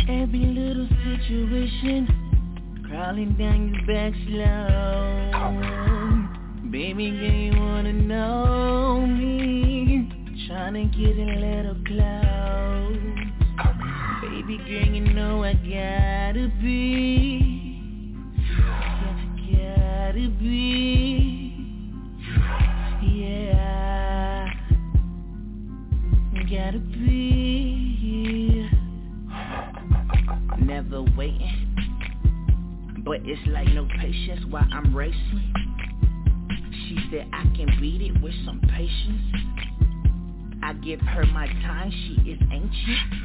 Every 0.10 0.40
little 0.40 0.88
situation 1.04 2.08
Crawling 2.90 3.34
down 3.38 3.76
your 3.76 3.86
back 3.86 4.14
slow 4.28 4.66
Baby 6.72 7.12
girl, 7.12 7.32
you 7.32 7.60
wanna 7.62 7.94
know 7.94 9.06
me? 9.06 10.10
Trying 10.48 10.74
to 10.74 10.86
get 10.98 11.16
a 11.18 11.26
little 11.40 11.78
close. 11.86 13.16
Baby 14.24 14.58
girl, 14.58 14.96
you 14.96 15.14
know 15.14 15.44
I 15.44 15.54
gotta 15.54 16.52
be 16.60 17.45
it's 33.28 33.42
like 33.48 33.68
no 33.70 33.88
patience 34.00 34.46
while 34.50 34.68
I'm 34.72 34.96
racing. 34.96 35.54
She 36.88 36.98
said 37.12 37.28
I 37.34 37.44
can 37.56 37.78
beat 37.82 38.02
it 38.02 38.22
with 38.22 38.34
some 38.46 38.62
patience. 38.62 39.22
I 40.64 40.74
give 40.74 41.00
her 41.02 41.26
my 41.28 41.48
time, 41.48 41.92
she 41.92 42.32
is 42.32 42.40
ancient 42.52 43.16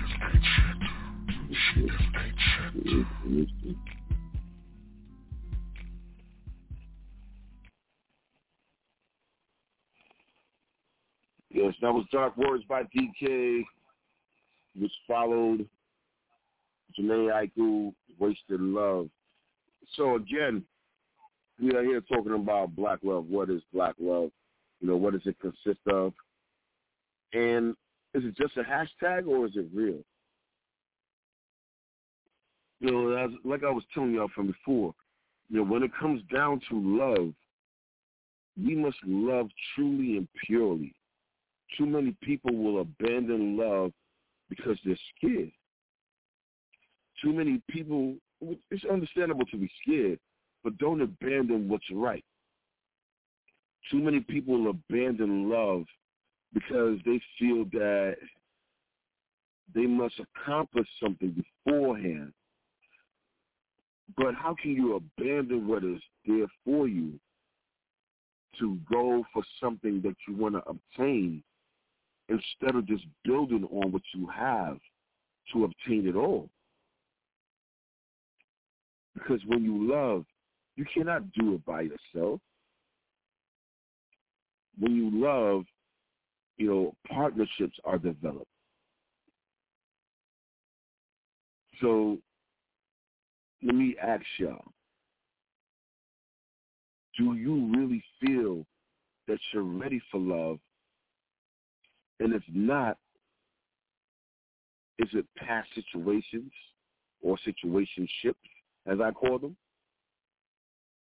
Yes, 11.53 11.75
that 11.83 11.93
was 11.93 12.05
Dark 12.13 12.37
Words 12.37 12.65
by 12.69 12.85
DK, 12.85 13.65
which 14.79 14.93
followed. 15.07 15.69
Jhené 16.99 17.31
Aiko, 17.59 17.93
Wasted 18.19 18.61
Love. 18.61 19.09
So 19.97 20.17
again, 20.17 20.65
we 21.61 21.73
are 21.75 21.85
here 21.85 22.01
talking 22.01 22.35
about 22.35 22.75
black 22.77 23.01
love. 23.03 23.27
What 23.27 23.51
is 23.51 23.63
black 23.73 23.95
love? 23.99 24.31
You 24.81 24.89
know, 24.89 24.97
what 24.97 25.13
does 25.13 25.27
it 25.27 25.37
consist 25.41 25.81
of? 25.87 26.13
And 27.33 27.75
is 28.15 28.25
it 28.25 28.37
just 28.37 28.57
a 28.57 28.63
hashtag 28.63 29.27
or 29.27 29.47
is 29.47 29.53
it 29.55 29.67
real? 29.75 29.99
You 32.81 32.91
know, 32.91 33.13
as, 33.13 33.31
like 33.45 33.63
I 33.63 33.71
was 33.71 33.85
telling 33.93 34.15
y'all 34.15 34.31
from 34.35 34.47
before, 34.47 34.95
you 35.51 35.59
know, 35.59 35.65
when 35.65 35.83
it 35.83 35.91
comes 36.01 36.23
down 36.35 36.61
to 36.71 36.81
love, 36.81 37.35
we 38.57 38.75
must 38.75 38.97
love 39.07 39.49
truly 39.75 40.17
and 40.17 40.29
purely. 40.47 40.95
Too 41.77 41.87
many 41.87 42.17
people 42.23 42.55
will 42.55 42.81
abandon 42.81 43.57
love 43.57 43.93
because 44.49 44.79
they're 44.85 44.97
scared. 45.17 45.53
Too 47.23 47.33
many 47.33 47.61
people, 47.69 48.15
it's 48.71 48.85
understandable 48.85 49.47
to 49.47 49.57
be 49.57 49.71
scared, 49.83 50.19
but 50.65 50.77
don't 50.79 51.03
abandon 51.03 51.69
what's 51.69 51.91
right. 51.93 52.25
Too 53.91 53.99
many 53.99 54.21
people 54.21 54.71
abandon 54.71 55.49
love 55.49 55.85
because 56.53 56.99
they 57.05 57.21
feel 57.39 57.65
that 57.73 58.17
they 59.75 59.87
must 59.87 60.15
accomplish 60.19 60.87
something 61.03 61.45
beforehand. 61.65 62.33
But 64.17 64.35
how 64.35 64.57
can 64.61 64.73
you 64.73 64.97
abandon 64.97 65.69
what 65.69 65.85
is 65.85 66.01
there 66.27 66.47
for 66.65 66.89
you 66.89 67.19
to 68.59 68.79
go 68.91 69.25
for 69.33 69.43
something 69.61 70.01
that 70.03 70.17
you 70.29 70.37
want 70.37 70.55
to 70.55 70.63
obtain 70.69 71.43
instead 72.29 72.75
of 72.75 72.87
just 72.87 73.05
building 73.25 73.67
on 73.71 73.93
what 73.93 74.03
you 74.15 74.27
have 74.27 74.79
to 75.53 75.65
obtain 75.65 76.09
it 76.09 76.17
all? 76.17 76.49
Because 79.21 79.43
when 79.47 79.63
you 79.63 79.91
love, 79.91 80.25
you 80.77 80.85
cannot 80.93 81.31
do 81.33 81.55
it 81.55 81.65
by 81.65 81.83
yourself. 81.83 82.41
When 84.79 84.95
you 84.97 85.11
love, 85.13 85.65
you 86.57 86.69
know, 86.69 86.95
partnerships 87.13 87.79
are 87.85 87.99
developed. 87.99 88.47
So 91.81 92.19
let 93.63 93.75
me 93.75 93.97
ask 94.03 94.25
y'all, 94.39 94.65
do 97.19 97.35
you 97.35 97.71
really 97.77 98.03
feel 98.21 98.65
that 99.29 99.39
you're 99.53 99.63
ready 99.63 100.01
for 100.11 100.19
love? 100.19 100.59
And 102.21 102.35
if 102.35 102.43
not, 102.53 102.99
is 104.99 105.09
it 105.13 105.27
past 105.37 105.69
situations 105.75 106.53
or 107.23 107.39
situationships, 107.47 108.35
as 108.91 109.01
I 109.01 109.13
call 109.13 109.39
them? 109.39 109.57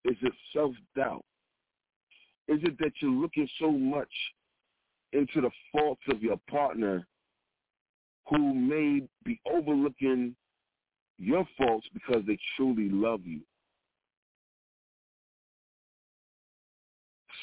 Is 0.04 0.18
it 0.22 0.34
self-doubt? 0.54 1.24
Is 2.48 2.60
it 2.64 2.78
that 2.80 2.92
you're 3.02 3.12
looking 3.12 3.48
so 3.60 3.72
much 3.72 4.12
into 5.14 5.42
the 5.42 5.52
faults 5.72 6.02
of 6.10 6.22
your 6.22 6.38
partner 6.50 7.06
who 8.30 8.54
may 8.54 9.02
be 9.24 9.40
overlooking 9.46 10.36
your 11.18 11.46
faults 11.58 11.88
because 11.94 12.24
they 12.26 12.38
truly 12.56 12.90
love 12.90 13.22
you? 13.26 13.42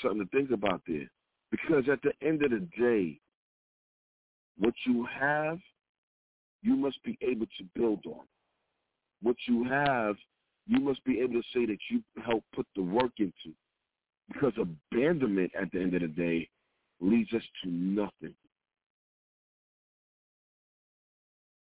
Something 0.03 0.27
to 0.27 0.37
think 0.37 0.51
about 0.51 0.83
there. 0.87 1.11
Because 1.51 1.85
at 1.91 2.01
the 2.03 2.13
end 2.27 2.43
of 2.43 2.51
the 2.51 2.67
day, 2.79 3.21
what 4.59 4.75
you 4.87 5.07
have, 5.19 5.59
you 6.63 6.75
must 6.77 7.03
be 7.05 7.19
able 7.21 7.47
to 7.59 7.65
build 7.75 8.05
on. 8.07 8.25
What 9.25 9.37
you 9.49 9.65
have, 9.65 10.17
you 10.67 10.81
must 10.81 11.03
be 11.05 11.19
able 11.21 11.41
to 11.41 11.49
say 11.55 11.65
that 11.65 11.79
you 11.91 12.03
help 12.27 12.45
put 12.55 12.67
the 12.77 12.83
work 12.83 13.13
into. 13.19 13.57
Because 14.31 14.53
abandonment 14.59 15.51
at 15.59 15.73
the 15.73 15.81
end 15.81 15.95
of 15.95 16.03
the 16.03 16.09
day 16.09 16.49
leads 17.01 17.33
us 17.33 17.43
to 17.63 17.71
nothing. 17.71 18.35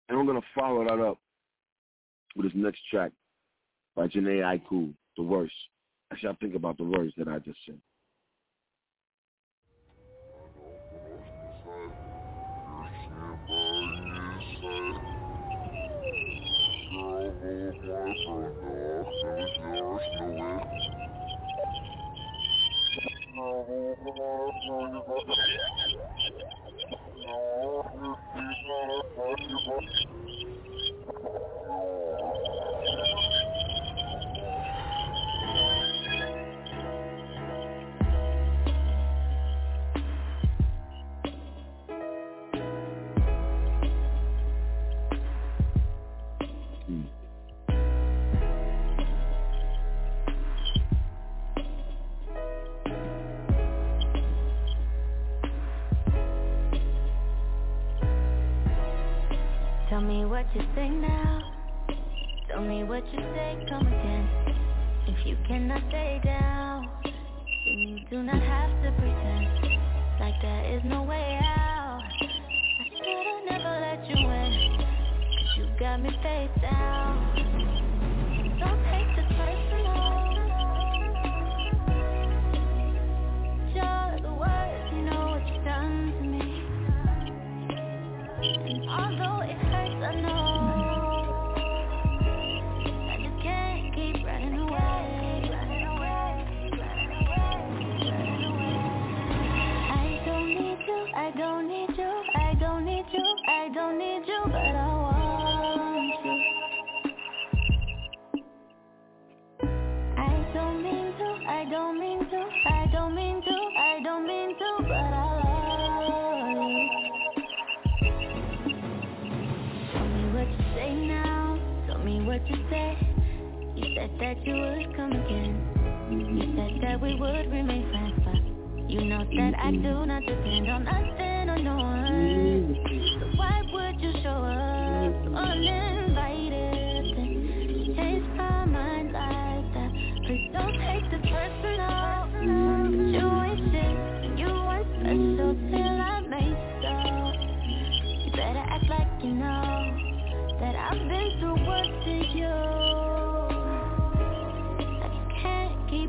And 0.09 0.19
I'm 0.19 0.27
going 0.27 0.41
to 0.41 0.47
follow 0.59 0.83
that 0.85 1.01
up 1.01 1.19
with 2.35 2.47
this 2.47 2.53
next 2.57 2.81
track 2.91 3.13
by 3.95 4.09
Jhené 4.09 4.41
Aiko, 4.43 4.93
The 5.17 5.23
Worst. 5.23 5.55
Actually, 6.13 6.31
I 6.31 6.35
think 6.35 6.57
about 6.57 6.79
the 6.79 6.85
words 6.85 7.13
that 7.17 7.29
I 7.29 7.39
just 7.39 7.59
said. 7.65 7.79
Tell 17.87 18.86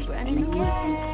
running 0.10 0.43
away. 0.54 1.07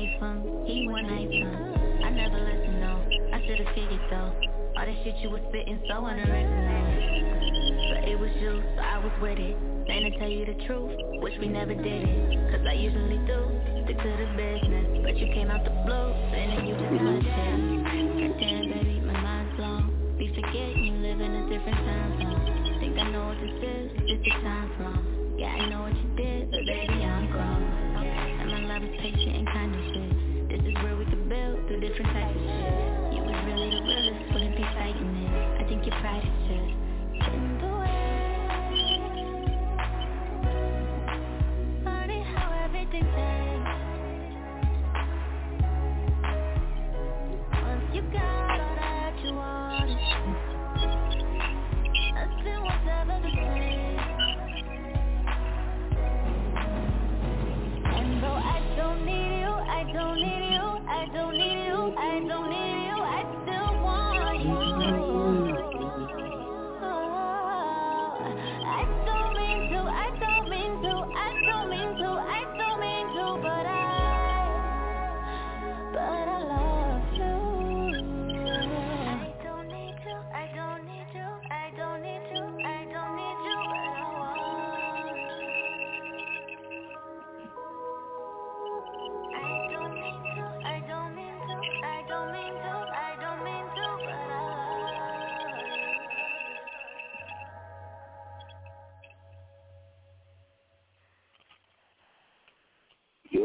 He 0.00 0.88
one 0.88 1.06
night. 1.06 1.28
I 2.04 2.08
never 2.08 2.40
listened, 2.40 2.80
no, 2.80 3.04
I 3.34 3.44
should've 3.44 3.68
figured 3.74 4.00
though. 4.08 4.32
All 4.76 4.86
that 4.86 4.96
shit 5.04 5.16
you 5.18 5.28
was 5.28 5.42
spitting 5.48 5.78
so 5.88 6.06
unoriginal. 6.06 7.20
But 7.92 8.08
it 8.08 8.18
was 8.18 8.30
you, 8.40 8.62
so 8.76 8.80
I 8.80 8.96
was 8.96 9.12
with 9.20 9.38
it. 9.38 9.56
Saying 9.86 10.12
to 10.12 10.18
tell 10.18 10.30
you 10.30 10.46
the 10.46 10.56
truth, 10.64 11.20
wish 11.20 11.34
we 11.38 11.48
never 11.48 11.74
did 11.74 12.08
it. 12.08 12.50
Cause 12.50 12.64
I 12.64 12.80
usually 12.80 13.20
do, 13.28 13.40
stick 13.84 13.98
to 13.98 14.10
the 14.16 14.28
business. 14.40 15.04
But 15.04 15.16
you 15.18 15.26
came 15.34 15.50
out 15.50 15.64
the 15.64 15.74
blue, 15.84 16.08
and 16.32 16.64
you 16.64 16.72
just 16.80 16.96
touched 16.96 17.28
it. 17.28 17.60
Goddamn, 18.24 18.72
baby, 18.72 19.00
my 19.04 19.20
mind's 19.20 19.56
blown. 19.56 20.16
Be 20.16 20.32
forgetting 20.32 20.80
you 20.80 20.94
live 21.04 21.20
in 21.20 21.32
a 21.34 21.42
different 21.44 21.76
time 21.76 22.10
zone. 22.24 22.78
Think 22.80 22.96
I 22.96 23.10
know 23.10 23.36
what 23.36 23.40
this 23.40 23.52
is, 23.52 23.92
just 24.08 24.24
the 24.24 24.32
time's 24.40 24.72
long. 24.80 25.20
Yeah, 25.40 25.56
I 25.56 25.68
know 25.70 25.88
what 25.88 25.96
you 25.96 26.08
did, 26.16 26.50
but 26.50 26.60
baby, 26.68 27.00
I'm 27.00 27.30
grown 27.32 27.64
And 28.44 28.50
my 28.52 28.60
love 28.68 28.82
is 28.84 28.92
patient 29.00 29.36
and 29.36 29.46
kind 29.46 29.59
different 31.80 32.12
types 32.12 32.39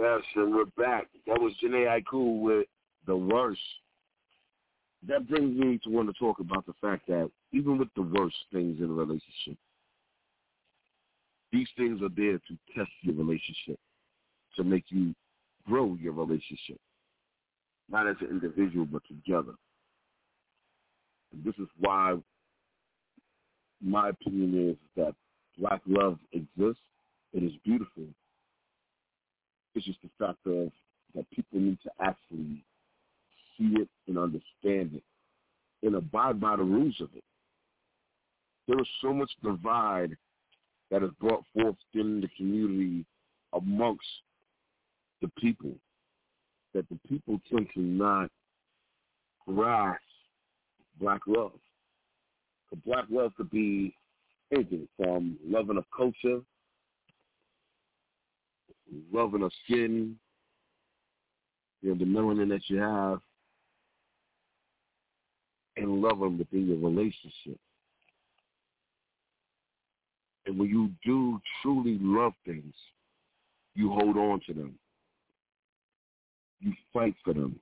Yes, 0.05 0.21
and 0.35 0.53
we're 0.53 0.65
back. 0.77 1.07
That 1.25 1.41
was 1.41 1.51
Jhené 1.63 1.87
Aiko 1.87 2.39
with 2.39 2.67
The 3.07 3.17
Worst. 3.17 3.59
That 5.07 5.27
brings 5.27 5.57
me 5.57 5.79
to 5.83 5.89
want 5.89 6.07
to 6.09 6.13
talk 6.13 6.37
about 6.37 6.63
the 6.67 6.75
fact 6.79 7.07
that 7.07 7.31
even 7.51 7.79
with 7.79 7.87
the 7.95 8.03
worst 8.03 8.35
things 8.53 8.77
in 8.77 8.85
a 8.85 8.93
relationship, 8.93 9.57
these 11.51 11.67
things 11.75 12.03
are 12.03 12.13
there 12.15 12.37
to 12.37 12.57
test 12.75 12.91
your 13.01 13.15
relationship, 13.15 13.79
to 14.55 14.63
make 14.63 14.83
you 14.89 15.15
grow 15.65 15.97
your 15.99 16.13
relationship, 16.13 16.79
not 17.89 18.07
as 18.07 18.15
an 18.21 18.27
individual, 18.27 18.85
but 18.85 19.01
together. 19.07 19.53
And 21.33 21.43
this 21.43 21.55
is 21.57 21.67
why 21.79 22.15
my 23.83 24.09
opinion 24.09 24.69
is 24.69 24.77
that 24.97 25.15
black 25.57 25.81
love 25.87 26.19
exists. 26.31 26.83
It 27.33 27.41
is 27.41 27.53
beautiful. 27.63 28.03
It's 29.75 29.85
just 29.85 29.99
the 30.01 30.09
fact 30.17 30.39
of 30.47 30.71
that 31.15 31.29
people 31.31 31.59
need 31.59 31.77
to 31.83 31.91
actually 32.01 32.63
see 33.57 33.75
it 33.81 33.89
and 34.07 34.17
understand 34.17 34.95
it 34.95 35.03
and 35.83 35.95
abide 35.95 36.39
by 36.39 36.55
the 36.55 36.63
rules 36.63 36.99
of 37.01 37.09
it. 37.15 37.23
There 38.67 38.79
is 38.79 38.87
so 39.01 39.13
much 39.13 39.29
divide 39.43 40.17
that 40.91 41.03
is 41.03 41.11
brought 41.19 41.43
forth 41.53 41.75
in 41.93 42.21
the 42.21 42.29
community 42.37 43.05
amongst 43.53 44.05
the 45.21 45.29
people 45.39 45.73
that 46.73 46.87
the 46.89 46.99
people 47.07 47.39
tend 47.51 47.67
to 47.73 47.79
not 47.81 48.29
grasp 49.47 50.01
black 50.99 51.21
love. 51.27 51.51
But 52.69 52.83
black 52.83 53.05
love 53.09 53.33
could 53.35 53.51
be 53.51 53.95
anything 54.53 54.87
from 54.97 55.37
loving 55.45 55.77
of 55.77 55.85
culture, 55.95 56.41
loving 59.11 59.43
of 59.43 59.51
skin, 59.63 60.15
you 61.81 61.89
know, 61.89 61.95
the 61.95 62.05
melanin 62.05 62.49
that 62.49 62.61
you 62.67 62.77
have, 62.77 63.19
and 65.77 66.01
loving 66.01 66.37
within 66.37 66.67
your 66.67 66.77
relationship. 66.77 67.59
And 70.45 70.59
when 70.59 70.69
you 70.69 70.91
do 71.03 71.39
truly 71.61 71.97
love 72.01 72.33
things, 72.45 72.73
you 73.75 73.89
hold 73.89 74.17
on 74.17 74.41
to 74.47 74.53
them. 74.53 74.77
You 76.59 76.73
fight 76.93 77.15
for 77.23 77.33
them. 77.33 77.59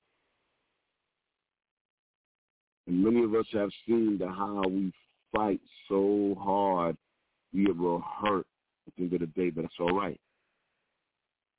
And 2.87 3.03
many 3.03 3.23
of 3.23 3.33
us 3.33 3.45
have 3.53 3.69
seen 3.87 4.17
the 4.19 4.27
how 4.27 4.63
we 4.67 4.91
fight 5.33 5.61
so 5.87 6.35
hard, 6.39 6.97
we 7.53 7.65
will 7.71 8.03
hurt 8.21 8.45
at 8.87 8.93
the 8.97 9.03
end 9.03 9.13
of 9.13 9.19
the 9.21 9.27
day, 9.27 9.49
but 9.49 9.65
it's 9.65 9.73
all 9.79 9.97
right. 9.97 10.19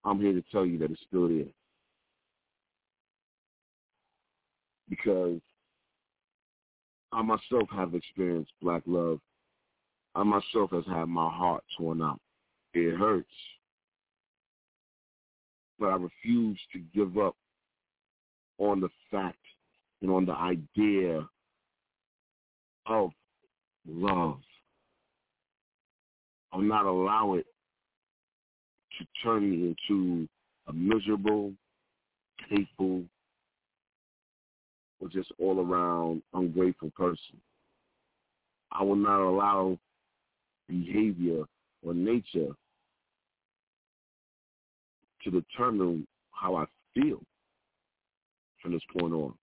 I'm 0.04 0.20
here 0.20 0.32
to 0.32 0.42
tell 0.52 0.66
you 0.66 0.78
that 0.78 0.90
it's 0.90 1.00
still 1.08 1.28
there. 1.28 1.46
Because 4.88 5.40
I 7.12 7.22
myself 7.22 7.68
have 7.74 7.94
experienced 7.94 8.52
black 8.60 8.82
love. 8.86 9.20
I 10.14 10.22
myself 10.22 10.70
has 10.72 10.84
had 10.86 11.06
my 11.06 11.30
heart 11.30 11.64
torn 11.78 12.02
out. 12.02 12.20
It 12.74 12.96
hurts. 12.96 13.28
But 15.78 15.86
I 15.86 15.96
refuse 15.96 16.58
to 16.72 16.78
give 16.94 17.18
up 17.18 17.36
on 18.58 18.80
the 18.80 18.88
fact 19.10 19.38
and 20.02 20.10
on 20.10 20.26
the 20.26 20.34
idea 20.34 21.26
of 22.86 23.10
love. 23.88 24.38
I'll 26.52 26.60
not 26.60 26.84
allow 26.84 27.34
it 27.34 27.46
to 28.98 29.06
turn 29.22 29.50
me 29.50 29.74
into 29.88 30.28
a 30.68 30.72
miserable, 30.72 31.52
hateful, 32.48 33.04
or 35.00 35.08
just 35.08 35.30
all 35.38 35.60
around 35.60 36.22
ungrateful 36.32 36.90
person. 36.96 37.40
I 38.72 38.82
will 38.82 38.96
not 38.96 39.20
allow 39.20 39.78
behavior 40.68 41.44
or 41.82 41.94
nature 41.94 42.54
to 45.22 45.30
determine 45.30 46.06
how 46.32 46.56
I 46.56 46.66
feel 46.94 47.20
from 48.62 48.72
this 48.72 48.82
point 48.98 49.12
on 49.12 49.34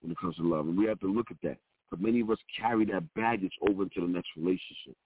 when 0.00 0.12
it 0.12 0.18
comes 0.18 0.36
to 0.36 0.42
love. 0.42 0.66
And 0.66 0.78
we 0.78 0.86
have 0.86 1.00
to 1.00 1.12
look 1.12 1.30
at 1.30 1.36
that. 1.42 1.58
But 1.90 2.00
many 2.00 2.20
of 2.20 2.30
us 2.30 2.38
carry 2.58 2.84
that 2.86 3.02
baggage 3.14 3.52
over 3.68 3.82
into 3.82 4.00
the 4.00 4.06
next 4.06 4.28
relationship. 4.36 4.96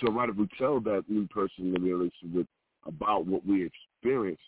So 0.00 0.12
right 0.12 0.28
if 0.28 0.36
we 0.36 0.48
tell 0.58 0.80
that 0.80 1.04
new 1.08 1.26
person 1.28 1.66
in 1.66 1.72
the 1.74 1.80
relationship 1.80 2.46
about 2.86 3.26
what 3.26 3.46
we 3.46 3.66
experience, 3.66 4.40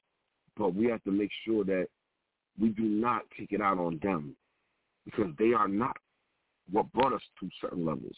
but 0.56 0.74
we 0.74 0.86
have 0.86 1.02
to 1.04 1.10
make 1.10 1.30
sure 1.44 1.64
that 1.64 1.86
we 2.60 2.68
do 2.70 2.82
not 2.82 3.22
take 3.38 3.52
it 3.52 3.60
out 3.60 3.78
on 3.78 3.98
them 4.02 4.36
because 5.04 5.32
they 5.38 5.52
are 5.52 5.68
not 5.68 5.96
what 6.70 6.90
brought 6.92 7.12
us 7.12 7.22
to 7.40 7.48
certain 7.60 7.84
levels. 7.84 8.16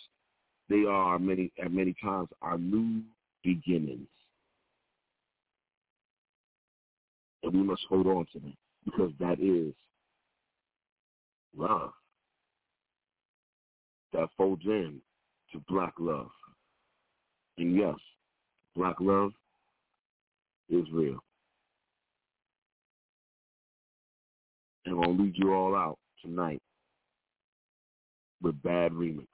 They 0.69 0.85
are 0.89 1.19
many 1.19 1.53
at 1.63 1.73
many 1.73 1.95
times 2.03 2.29
our 2.43 2.59
new 2.59 3.03
beginnings. 3.43 4.09
And 7.43 7.53
we 7.53 7.63
must 7.63 7.83
hold 7.89 8.07
on 8.07 8.27
to 8.33 8.41
them 8.41 8.57
because 8.85 9.13
that 9.21 9.41
is 9.41 9.73
love 11.57 11.93
that 14.13 14.29
folds 14.37 14.65
in 14.65 15.01
to 15.53 15.63
black 15.69 15.95
love. 15.99 16.31
And 17.59 17.77
yes, 17.77 17.95
black 18.75 18.97
love 19.01 19.33
is 20.69 20.85
real. 20.93 21.19
And 24.85 25.03
I'm 25.03 25.19
lead 25.19 25.35
you 25.37 25.53
all 25.53 25.75
out 25.75 25.99
tonight 26.23 26.63
with 28.43 28.63
Bad 28.63 28.93
Remix, 28.93 29.27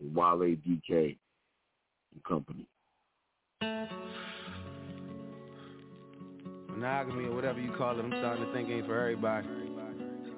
Wale 0.00 0.56
DK 0.56 1.16
and 2.12 2.24
Company. 2.26 2.66
monogamy 6.78 7.24
or 7.24 7.34
whatever 7.34 7.60
you 7.60 7.72
call 7.72 7.98
it, 7.98 8.04
I'm 8.04 8.12
starting 8.18 8.46
to 8.46 8.52
think 8.52 8.68
ain't 8.70 8.86
for 8.86 8.98
everybody. 8.98 9.48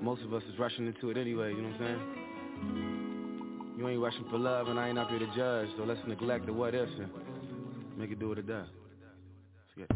Most 0.00 0.22
of 0.22 0.32
us 0.32 0.42
is 0.50 0.58
rushing 0.58 0.86
into 0.86 1.10
it 1.10 1.18
anyway, 1.18 1.50
you 1.52 1.60
know 1.60 1.68
what 1.68 1.82
I'm 1.82 1.98
saying? 1.98 3.76
You 3.78 3.88
ain't 3.88 4.00
rushing 4.00 4.24
for 4.30 4.38
love 4.38 4.68
and 4.68 4.80
I 4.80 4.88
ain't 4.88 4.98
up 4.98 5.10
here 5.10 5.18
to 5.18 5.26
judge, 5.36 5.68
so 5.76 5.84
let's 5.84 6.00
neglect 6.08 6.46
the 6.46 6.52
what 6.52 6.74
ifs 6.74 6.90
and 6.98 7.10
make 8.00 8.12
it 8.12 8.18
do 8.18 8.28
it 8.38 8.46
does. 8.46 8.66
Let's 9.76 9.76
get 9.76 9.90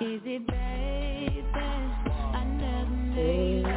Is 0.00 0.22
it 0.24 0.46
baby? 0.46 1.44
I 2.32 2.44
never 2.44 2.96
made 3.14 3.66
up. 3.66 3.70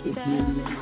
Would've 0.05 0.74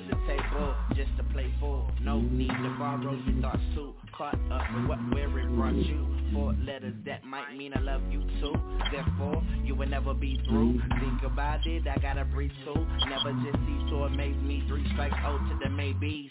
to 0.00 0.08
the 0.08 0.20
table 0.26 0.74
just 0.94 1.10
to 1.16 1.24
play 1.32 1.52
full. 1.60 1.90
No 2.02 2.20
need 2.20 2.48
to 2.48 2.76
borrow 2.78 3.12
your 3.12 3.42
thoughts 3.42 3.62
too. 3.74 3.94
Caught 4.16 4.38
up 4.50 4.62
with 4.74 4.86
what 4.86 4.98
where 5.12 5.38
it 5.38 5.48
brought 5.56 5.74
you. 5.74 6.06
Four 6.32 6.54
letters 6.64 6.94
that 7.06 7.24
might 7.24 7.56
mean 7.56 7.72
I 7.74 7.80
love 7.80 8.02
you 8.10 8.20
too. 8.40 8.54
Therefore, 8.92 9.42
you 9.64 9.74
will 9.74 9.88
never 9.88 10.14
be 10.14 10.40
through. 10.48 10.80
Think 11.00 11.22
about 11.24 11.66
it, 11.66 11.86
I 11.86 11.98
gotta 12.00 12.24
breathe 12.24 12.52
too. 12.64 12.86
Never 13.08 13.32
just 13.44 13.58
see, 13.66 13.78
cease 13.80 13.90
to 13.90 14.04
amaze 14.04 14.36
me. 14.42 14.64
Three 14.68 14.86
strikes, 14.92 15.16
oh 15.24 15.38
to 15.38 15.58
the 15.62 15.70
maybes. 15.70 16.30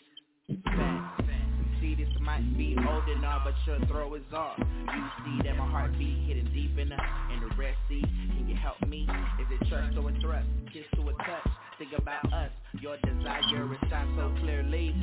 See, 1.82 1.96
this 1.96 2.10
might 2.20 2.58
be 2.58 2.76
old 2.78 3.04
and 3.08 3.26
all, 3.26 3.42
but 3.44 3.54
your 3.66 3.80
throw 3.88 4.14
is 4.16 4.22
off. 4.34 4.58
You 4.60 5.06
see 5.24 5.48
that 5.48 5.58
my 5.58 5.68
heartbeat 5.68 6.28
hitting 6.28 6.50
deep 6.54 6.78
in 6.78 6.90
the 6.90 6.98
in 7.34 7.48
the 7.48 7.56
Red 7.56 7.76
Sea. 7.88 8.02
Can 8.02 8.48
you 8.48 8.56
help 8.56 8.82
me? 8.88 9.08
Is 9.40 9.48
it 9.50 9.68
trust 9.70 9.98
or 9.98 10.10
a 10.10 10.20
thrust? 10.20 10.48
Kiss 10.74 10.86
to 10.96 11.02
a 11.02 11.14
touch. 11.14 11.69
Think 11.80 11.94
about 11.98 12.34
us. 12.34 12.52
Your 12.82 12.98
desire 12.98 13.74
is 13.74 13.89
shine 13.89 14.13
so 14.18 14.36
clearly. 14.42 14.94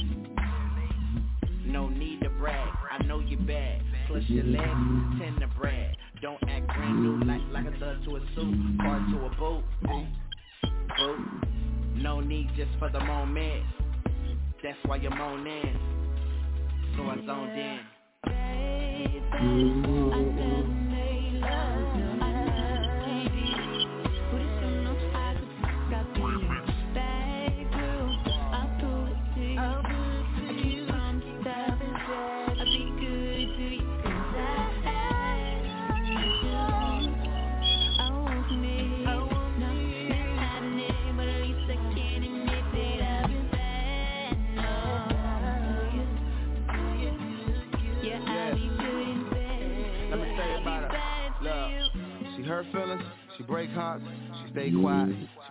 No 1.64 1.88
need 1.88 2.20
to 2.20 2.28
brag. 2.28 2.68
I 2.92 3.02
know 3.04 3.20
you 3.20 3.38
bad. 3.38 3.80
Plus 4.06 4.22
your 4.28 4.44
legs 4.44 4.62
tend 5.18 5.40
to 5.40 5.46
brag. 5.58 5.96
Don't 6.20 6.42
act 6.46 6.66
brand 6.66 7.02
new 7.02 7.24
like 7.24 7.40
like 7.50 7.64
a 7.74 7.78
thug 7.78 8.04
to 8.04 8.16
a 8.16 8.20
suit, 8.34 8.78
part 8.78 9.00
to 9.10 9.24
a 9.24 9.30
boot. 9.38 9.64
Boot. 10.98 11.18
No 11.94 12.20
need 12.20 12.50
just 12.56 12.70
for 12.78 12.90
the 12.90 13.00
moment. 13.00 13.64
That's 14.62 14.76
why 14.84 14.96
you're 14.96 15.16
moaning. 15.16 15.78
So 16.94 17.04
I 17.04 17.16
zoned 17.24 17.58
in. 17.58 17.80
baby. 18.22 19.22
I 19.32 20.75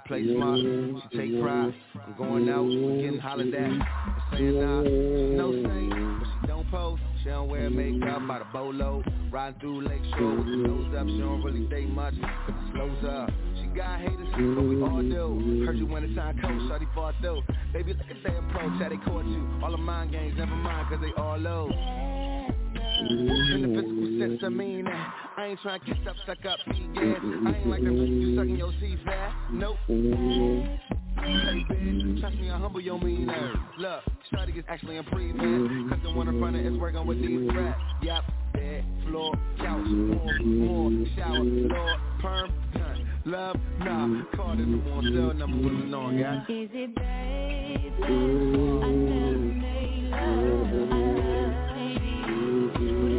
play 0.05 0.23
smart, 0.35 0.59
she 0.59 1.17
take 1.17 1.41
pride. 1.41 1.73
I'm 2.05 2.15
going 2.17 2.49
out, 2.49 2.67
getting 3.01 3.19
hollered 3.19 3.53
at, 3.53 3.71
saying 4.31 4.59
nah. 4.59 4.81
No 4.81 5.51
saint, 5.51 6.19
but 6.19 6.27
she 6.27 6.47
don't 6.47 6.69
post. 6.69 7.01
She 7.23 7.29
don't 7.29 7.49
wear 7.49 7.69
makeup 7.69 8.27
by 8.27 8.39
the 8.39 8.45
bolo. 8.53 9.03
Riding 9.31 9.59
through 9.59 9.87
Lakeshore 9.87 10.35
with 10.35 10.45
the 10.45 10.57
nose 10.57 10.95
up, 10.95 11.07
she 11.07 11.17
don't 11.17 11.41
really 11.43 11.67
say 11.69 11.85
much, 11.85 12.13
cause 12.21 12.49
it 12.49 12.71
slows 12.73 13.03
up. 13.11 13.29
She 13.59 13.67
got 13.67 13.99
haters, 13.99 14.27
but 14.31 14.61
we 14.61 14.81
all 14.81 15.01
do. 15.01 15.63
Heard 15.65 15.77
you 15.77 15.87
when 15.87 16.03
it's 16.03 16.15
time 16.15 16.39
cold, 16.39 16.61
shawty 16.69 16.93
fought 16.93 17.15
through. 17.21 17.41
Baby, 17.73 17.93
look 17.93 18.05
at 18.09 18.17
they 18.23 18.37
approach, 18.37 18.81
how 18.81 18.89
they 18.89 18.97
caught 18.97 19.25
you. 19.25 19.59
All 19.63 19.73
of 19.73 19.79
mind 19.79 20.11
games, 20.11 20.35
never 20.37 20.55
mind, 20.55 20.87
cause 20.89 20.99
they 21.01 21.19
all 21.21 21.37
low. 21.37 22.34
In 23.09 23.61
the 23.61 23.81
physical 23.81 24.19
sense, 24.19 24.41
I 24.43 24.49
mean 24.49 24.85
that. 24.85 25.13
I 25.37 25.45
ain't 25.47 25.59
trying 25.61 25.79
to 25.79 25.85
kiss 25.85 25.97
up, 26.07 26.15
suck 26.25 26.45
up. 26.45 26.59
I 26.67 26.71
ain't 26.71 27.67
like 27.67 27.83
them 27.83 27.95
you 27.95 28.35
sucking 28.35 28.57
your. 28.57 28.71
Nope. 29.51 29.77
Hey, 29.87 31.65
bitch, 31.69 32.19
trust 32.19 32.35
me, 32.35 32.49
I 32.49 32.57
humble 32.57 32.81
your 32.81 32.99
mean 32.99 33.25
nerve. 33.27 33.55
Look, 33.77 34.01
Shawty 34.33 34.53
gets 34.53 34.67
actually 34.69 34.97
improvement. 34.97 35.89
Cause 35.89 35.99
the 36.03 36.11
one 36.11 36.27
in 36.27 36.39
front 36.39 36.55
of 36.55 36.65
is 36.65 36.77
working 36.77 37.05
with 37.07 37.21
these 37.21 37.49
rats. 37.53 37.79
Yep, 38.01 38.23
bed, 38.53 38.85
floor, 39.07 39.33
couch, 39.57 39.85
more, 39.87 40.39
more, 40.39 41.05
shower, 41.15 41.43
Lord, 41.43 41.99
perm, 42.21 42.53
done. 42.73 43.09
Love, 43.25 43.55
nah, 43.79 44.23
call 44.35 44.53
it 44.53 44.57
the 44.57 44.89
one 44.89 45.03
cell 45.15 45.33
number 45.33 45.69
was 45.69 45.93
on, 45.93 46.21
guys. 46.21 46.41
Is 46.49 46.69
it 46.73 46.95
baby? 46.95 48.03
I 48.03 48.09
never 48.89 49.37
made 49.37 50.09
love, 50.11 50.94
did. 52.95 53.15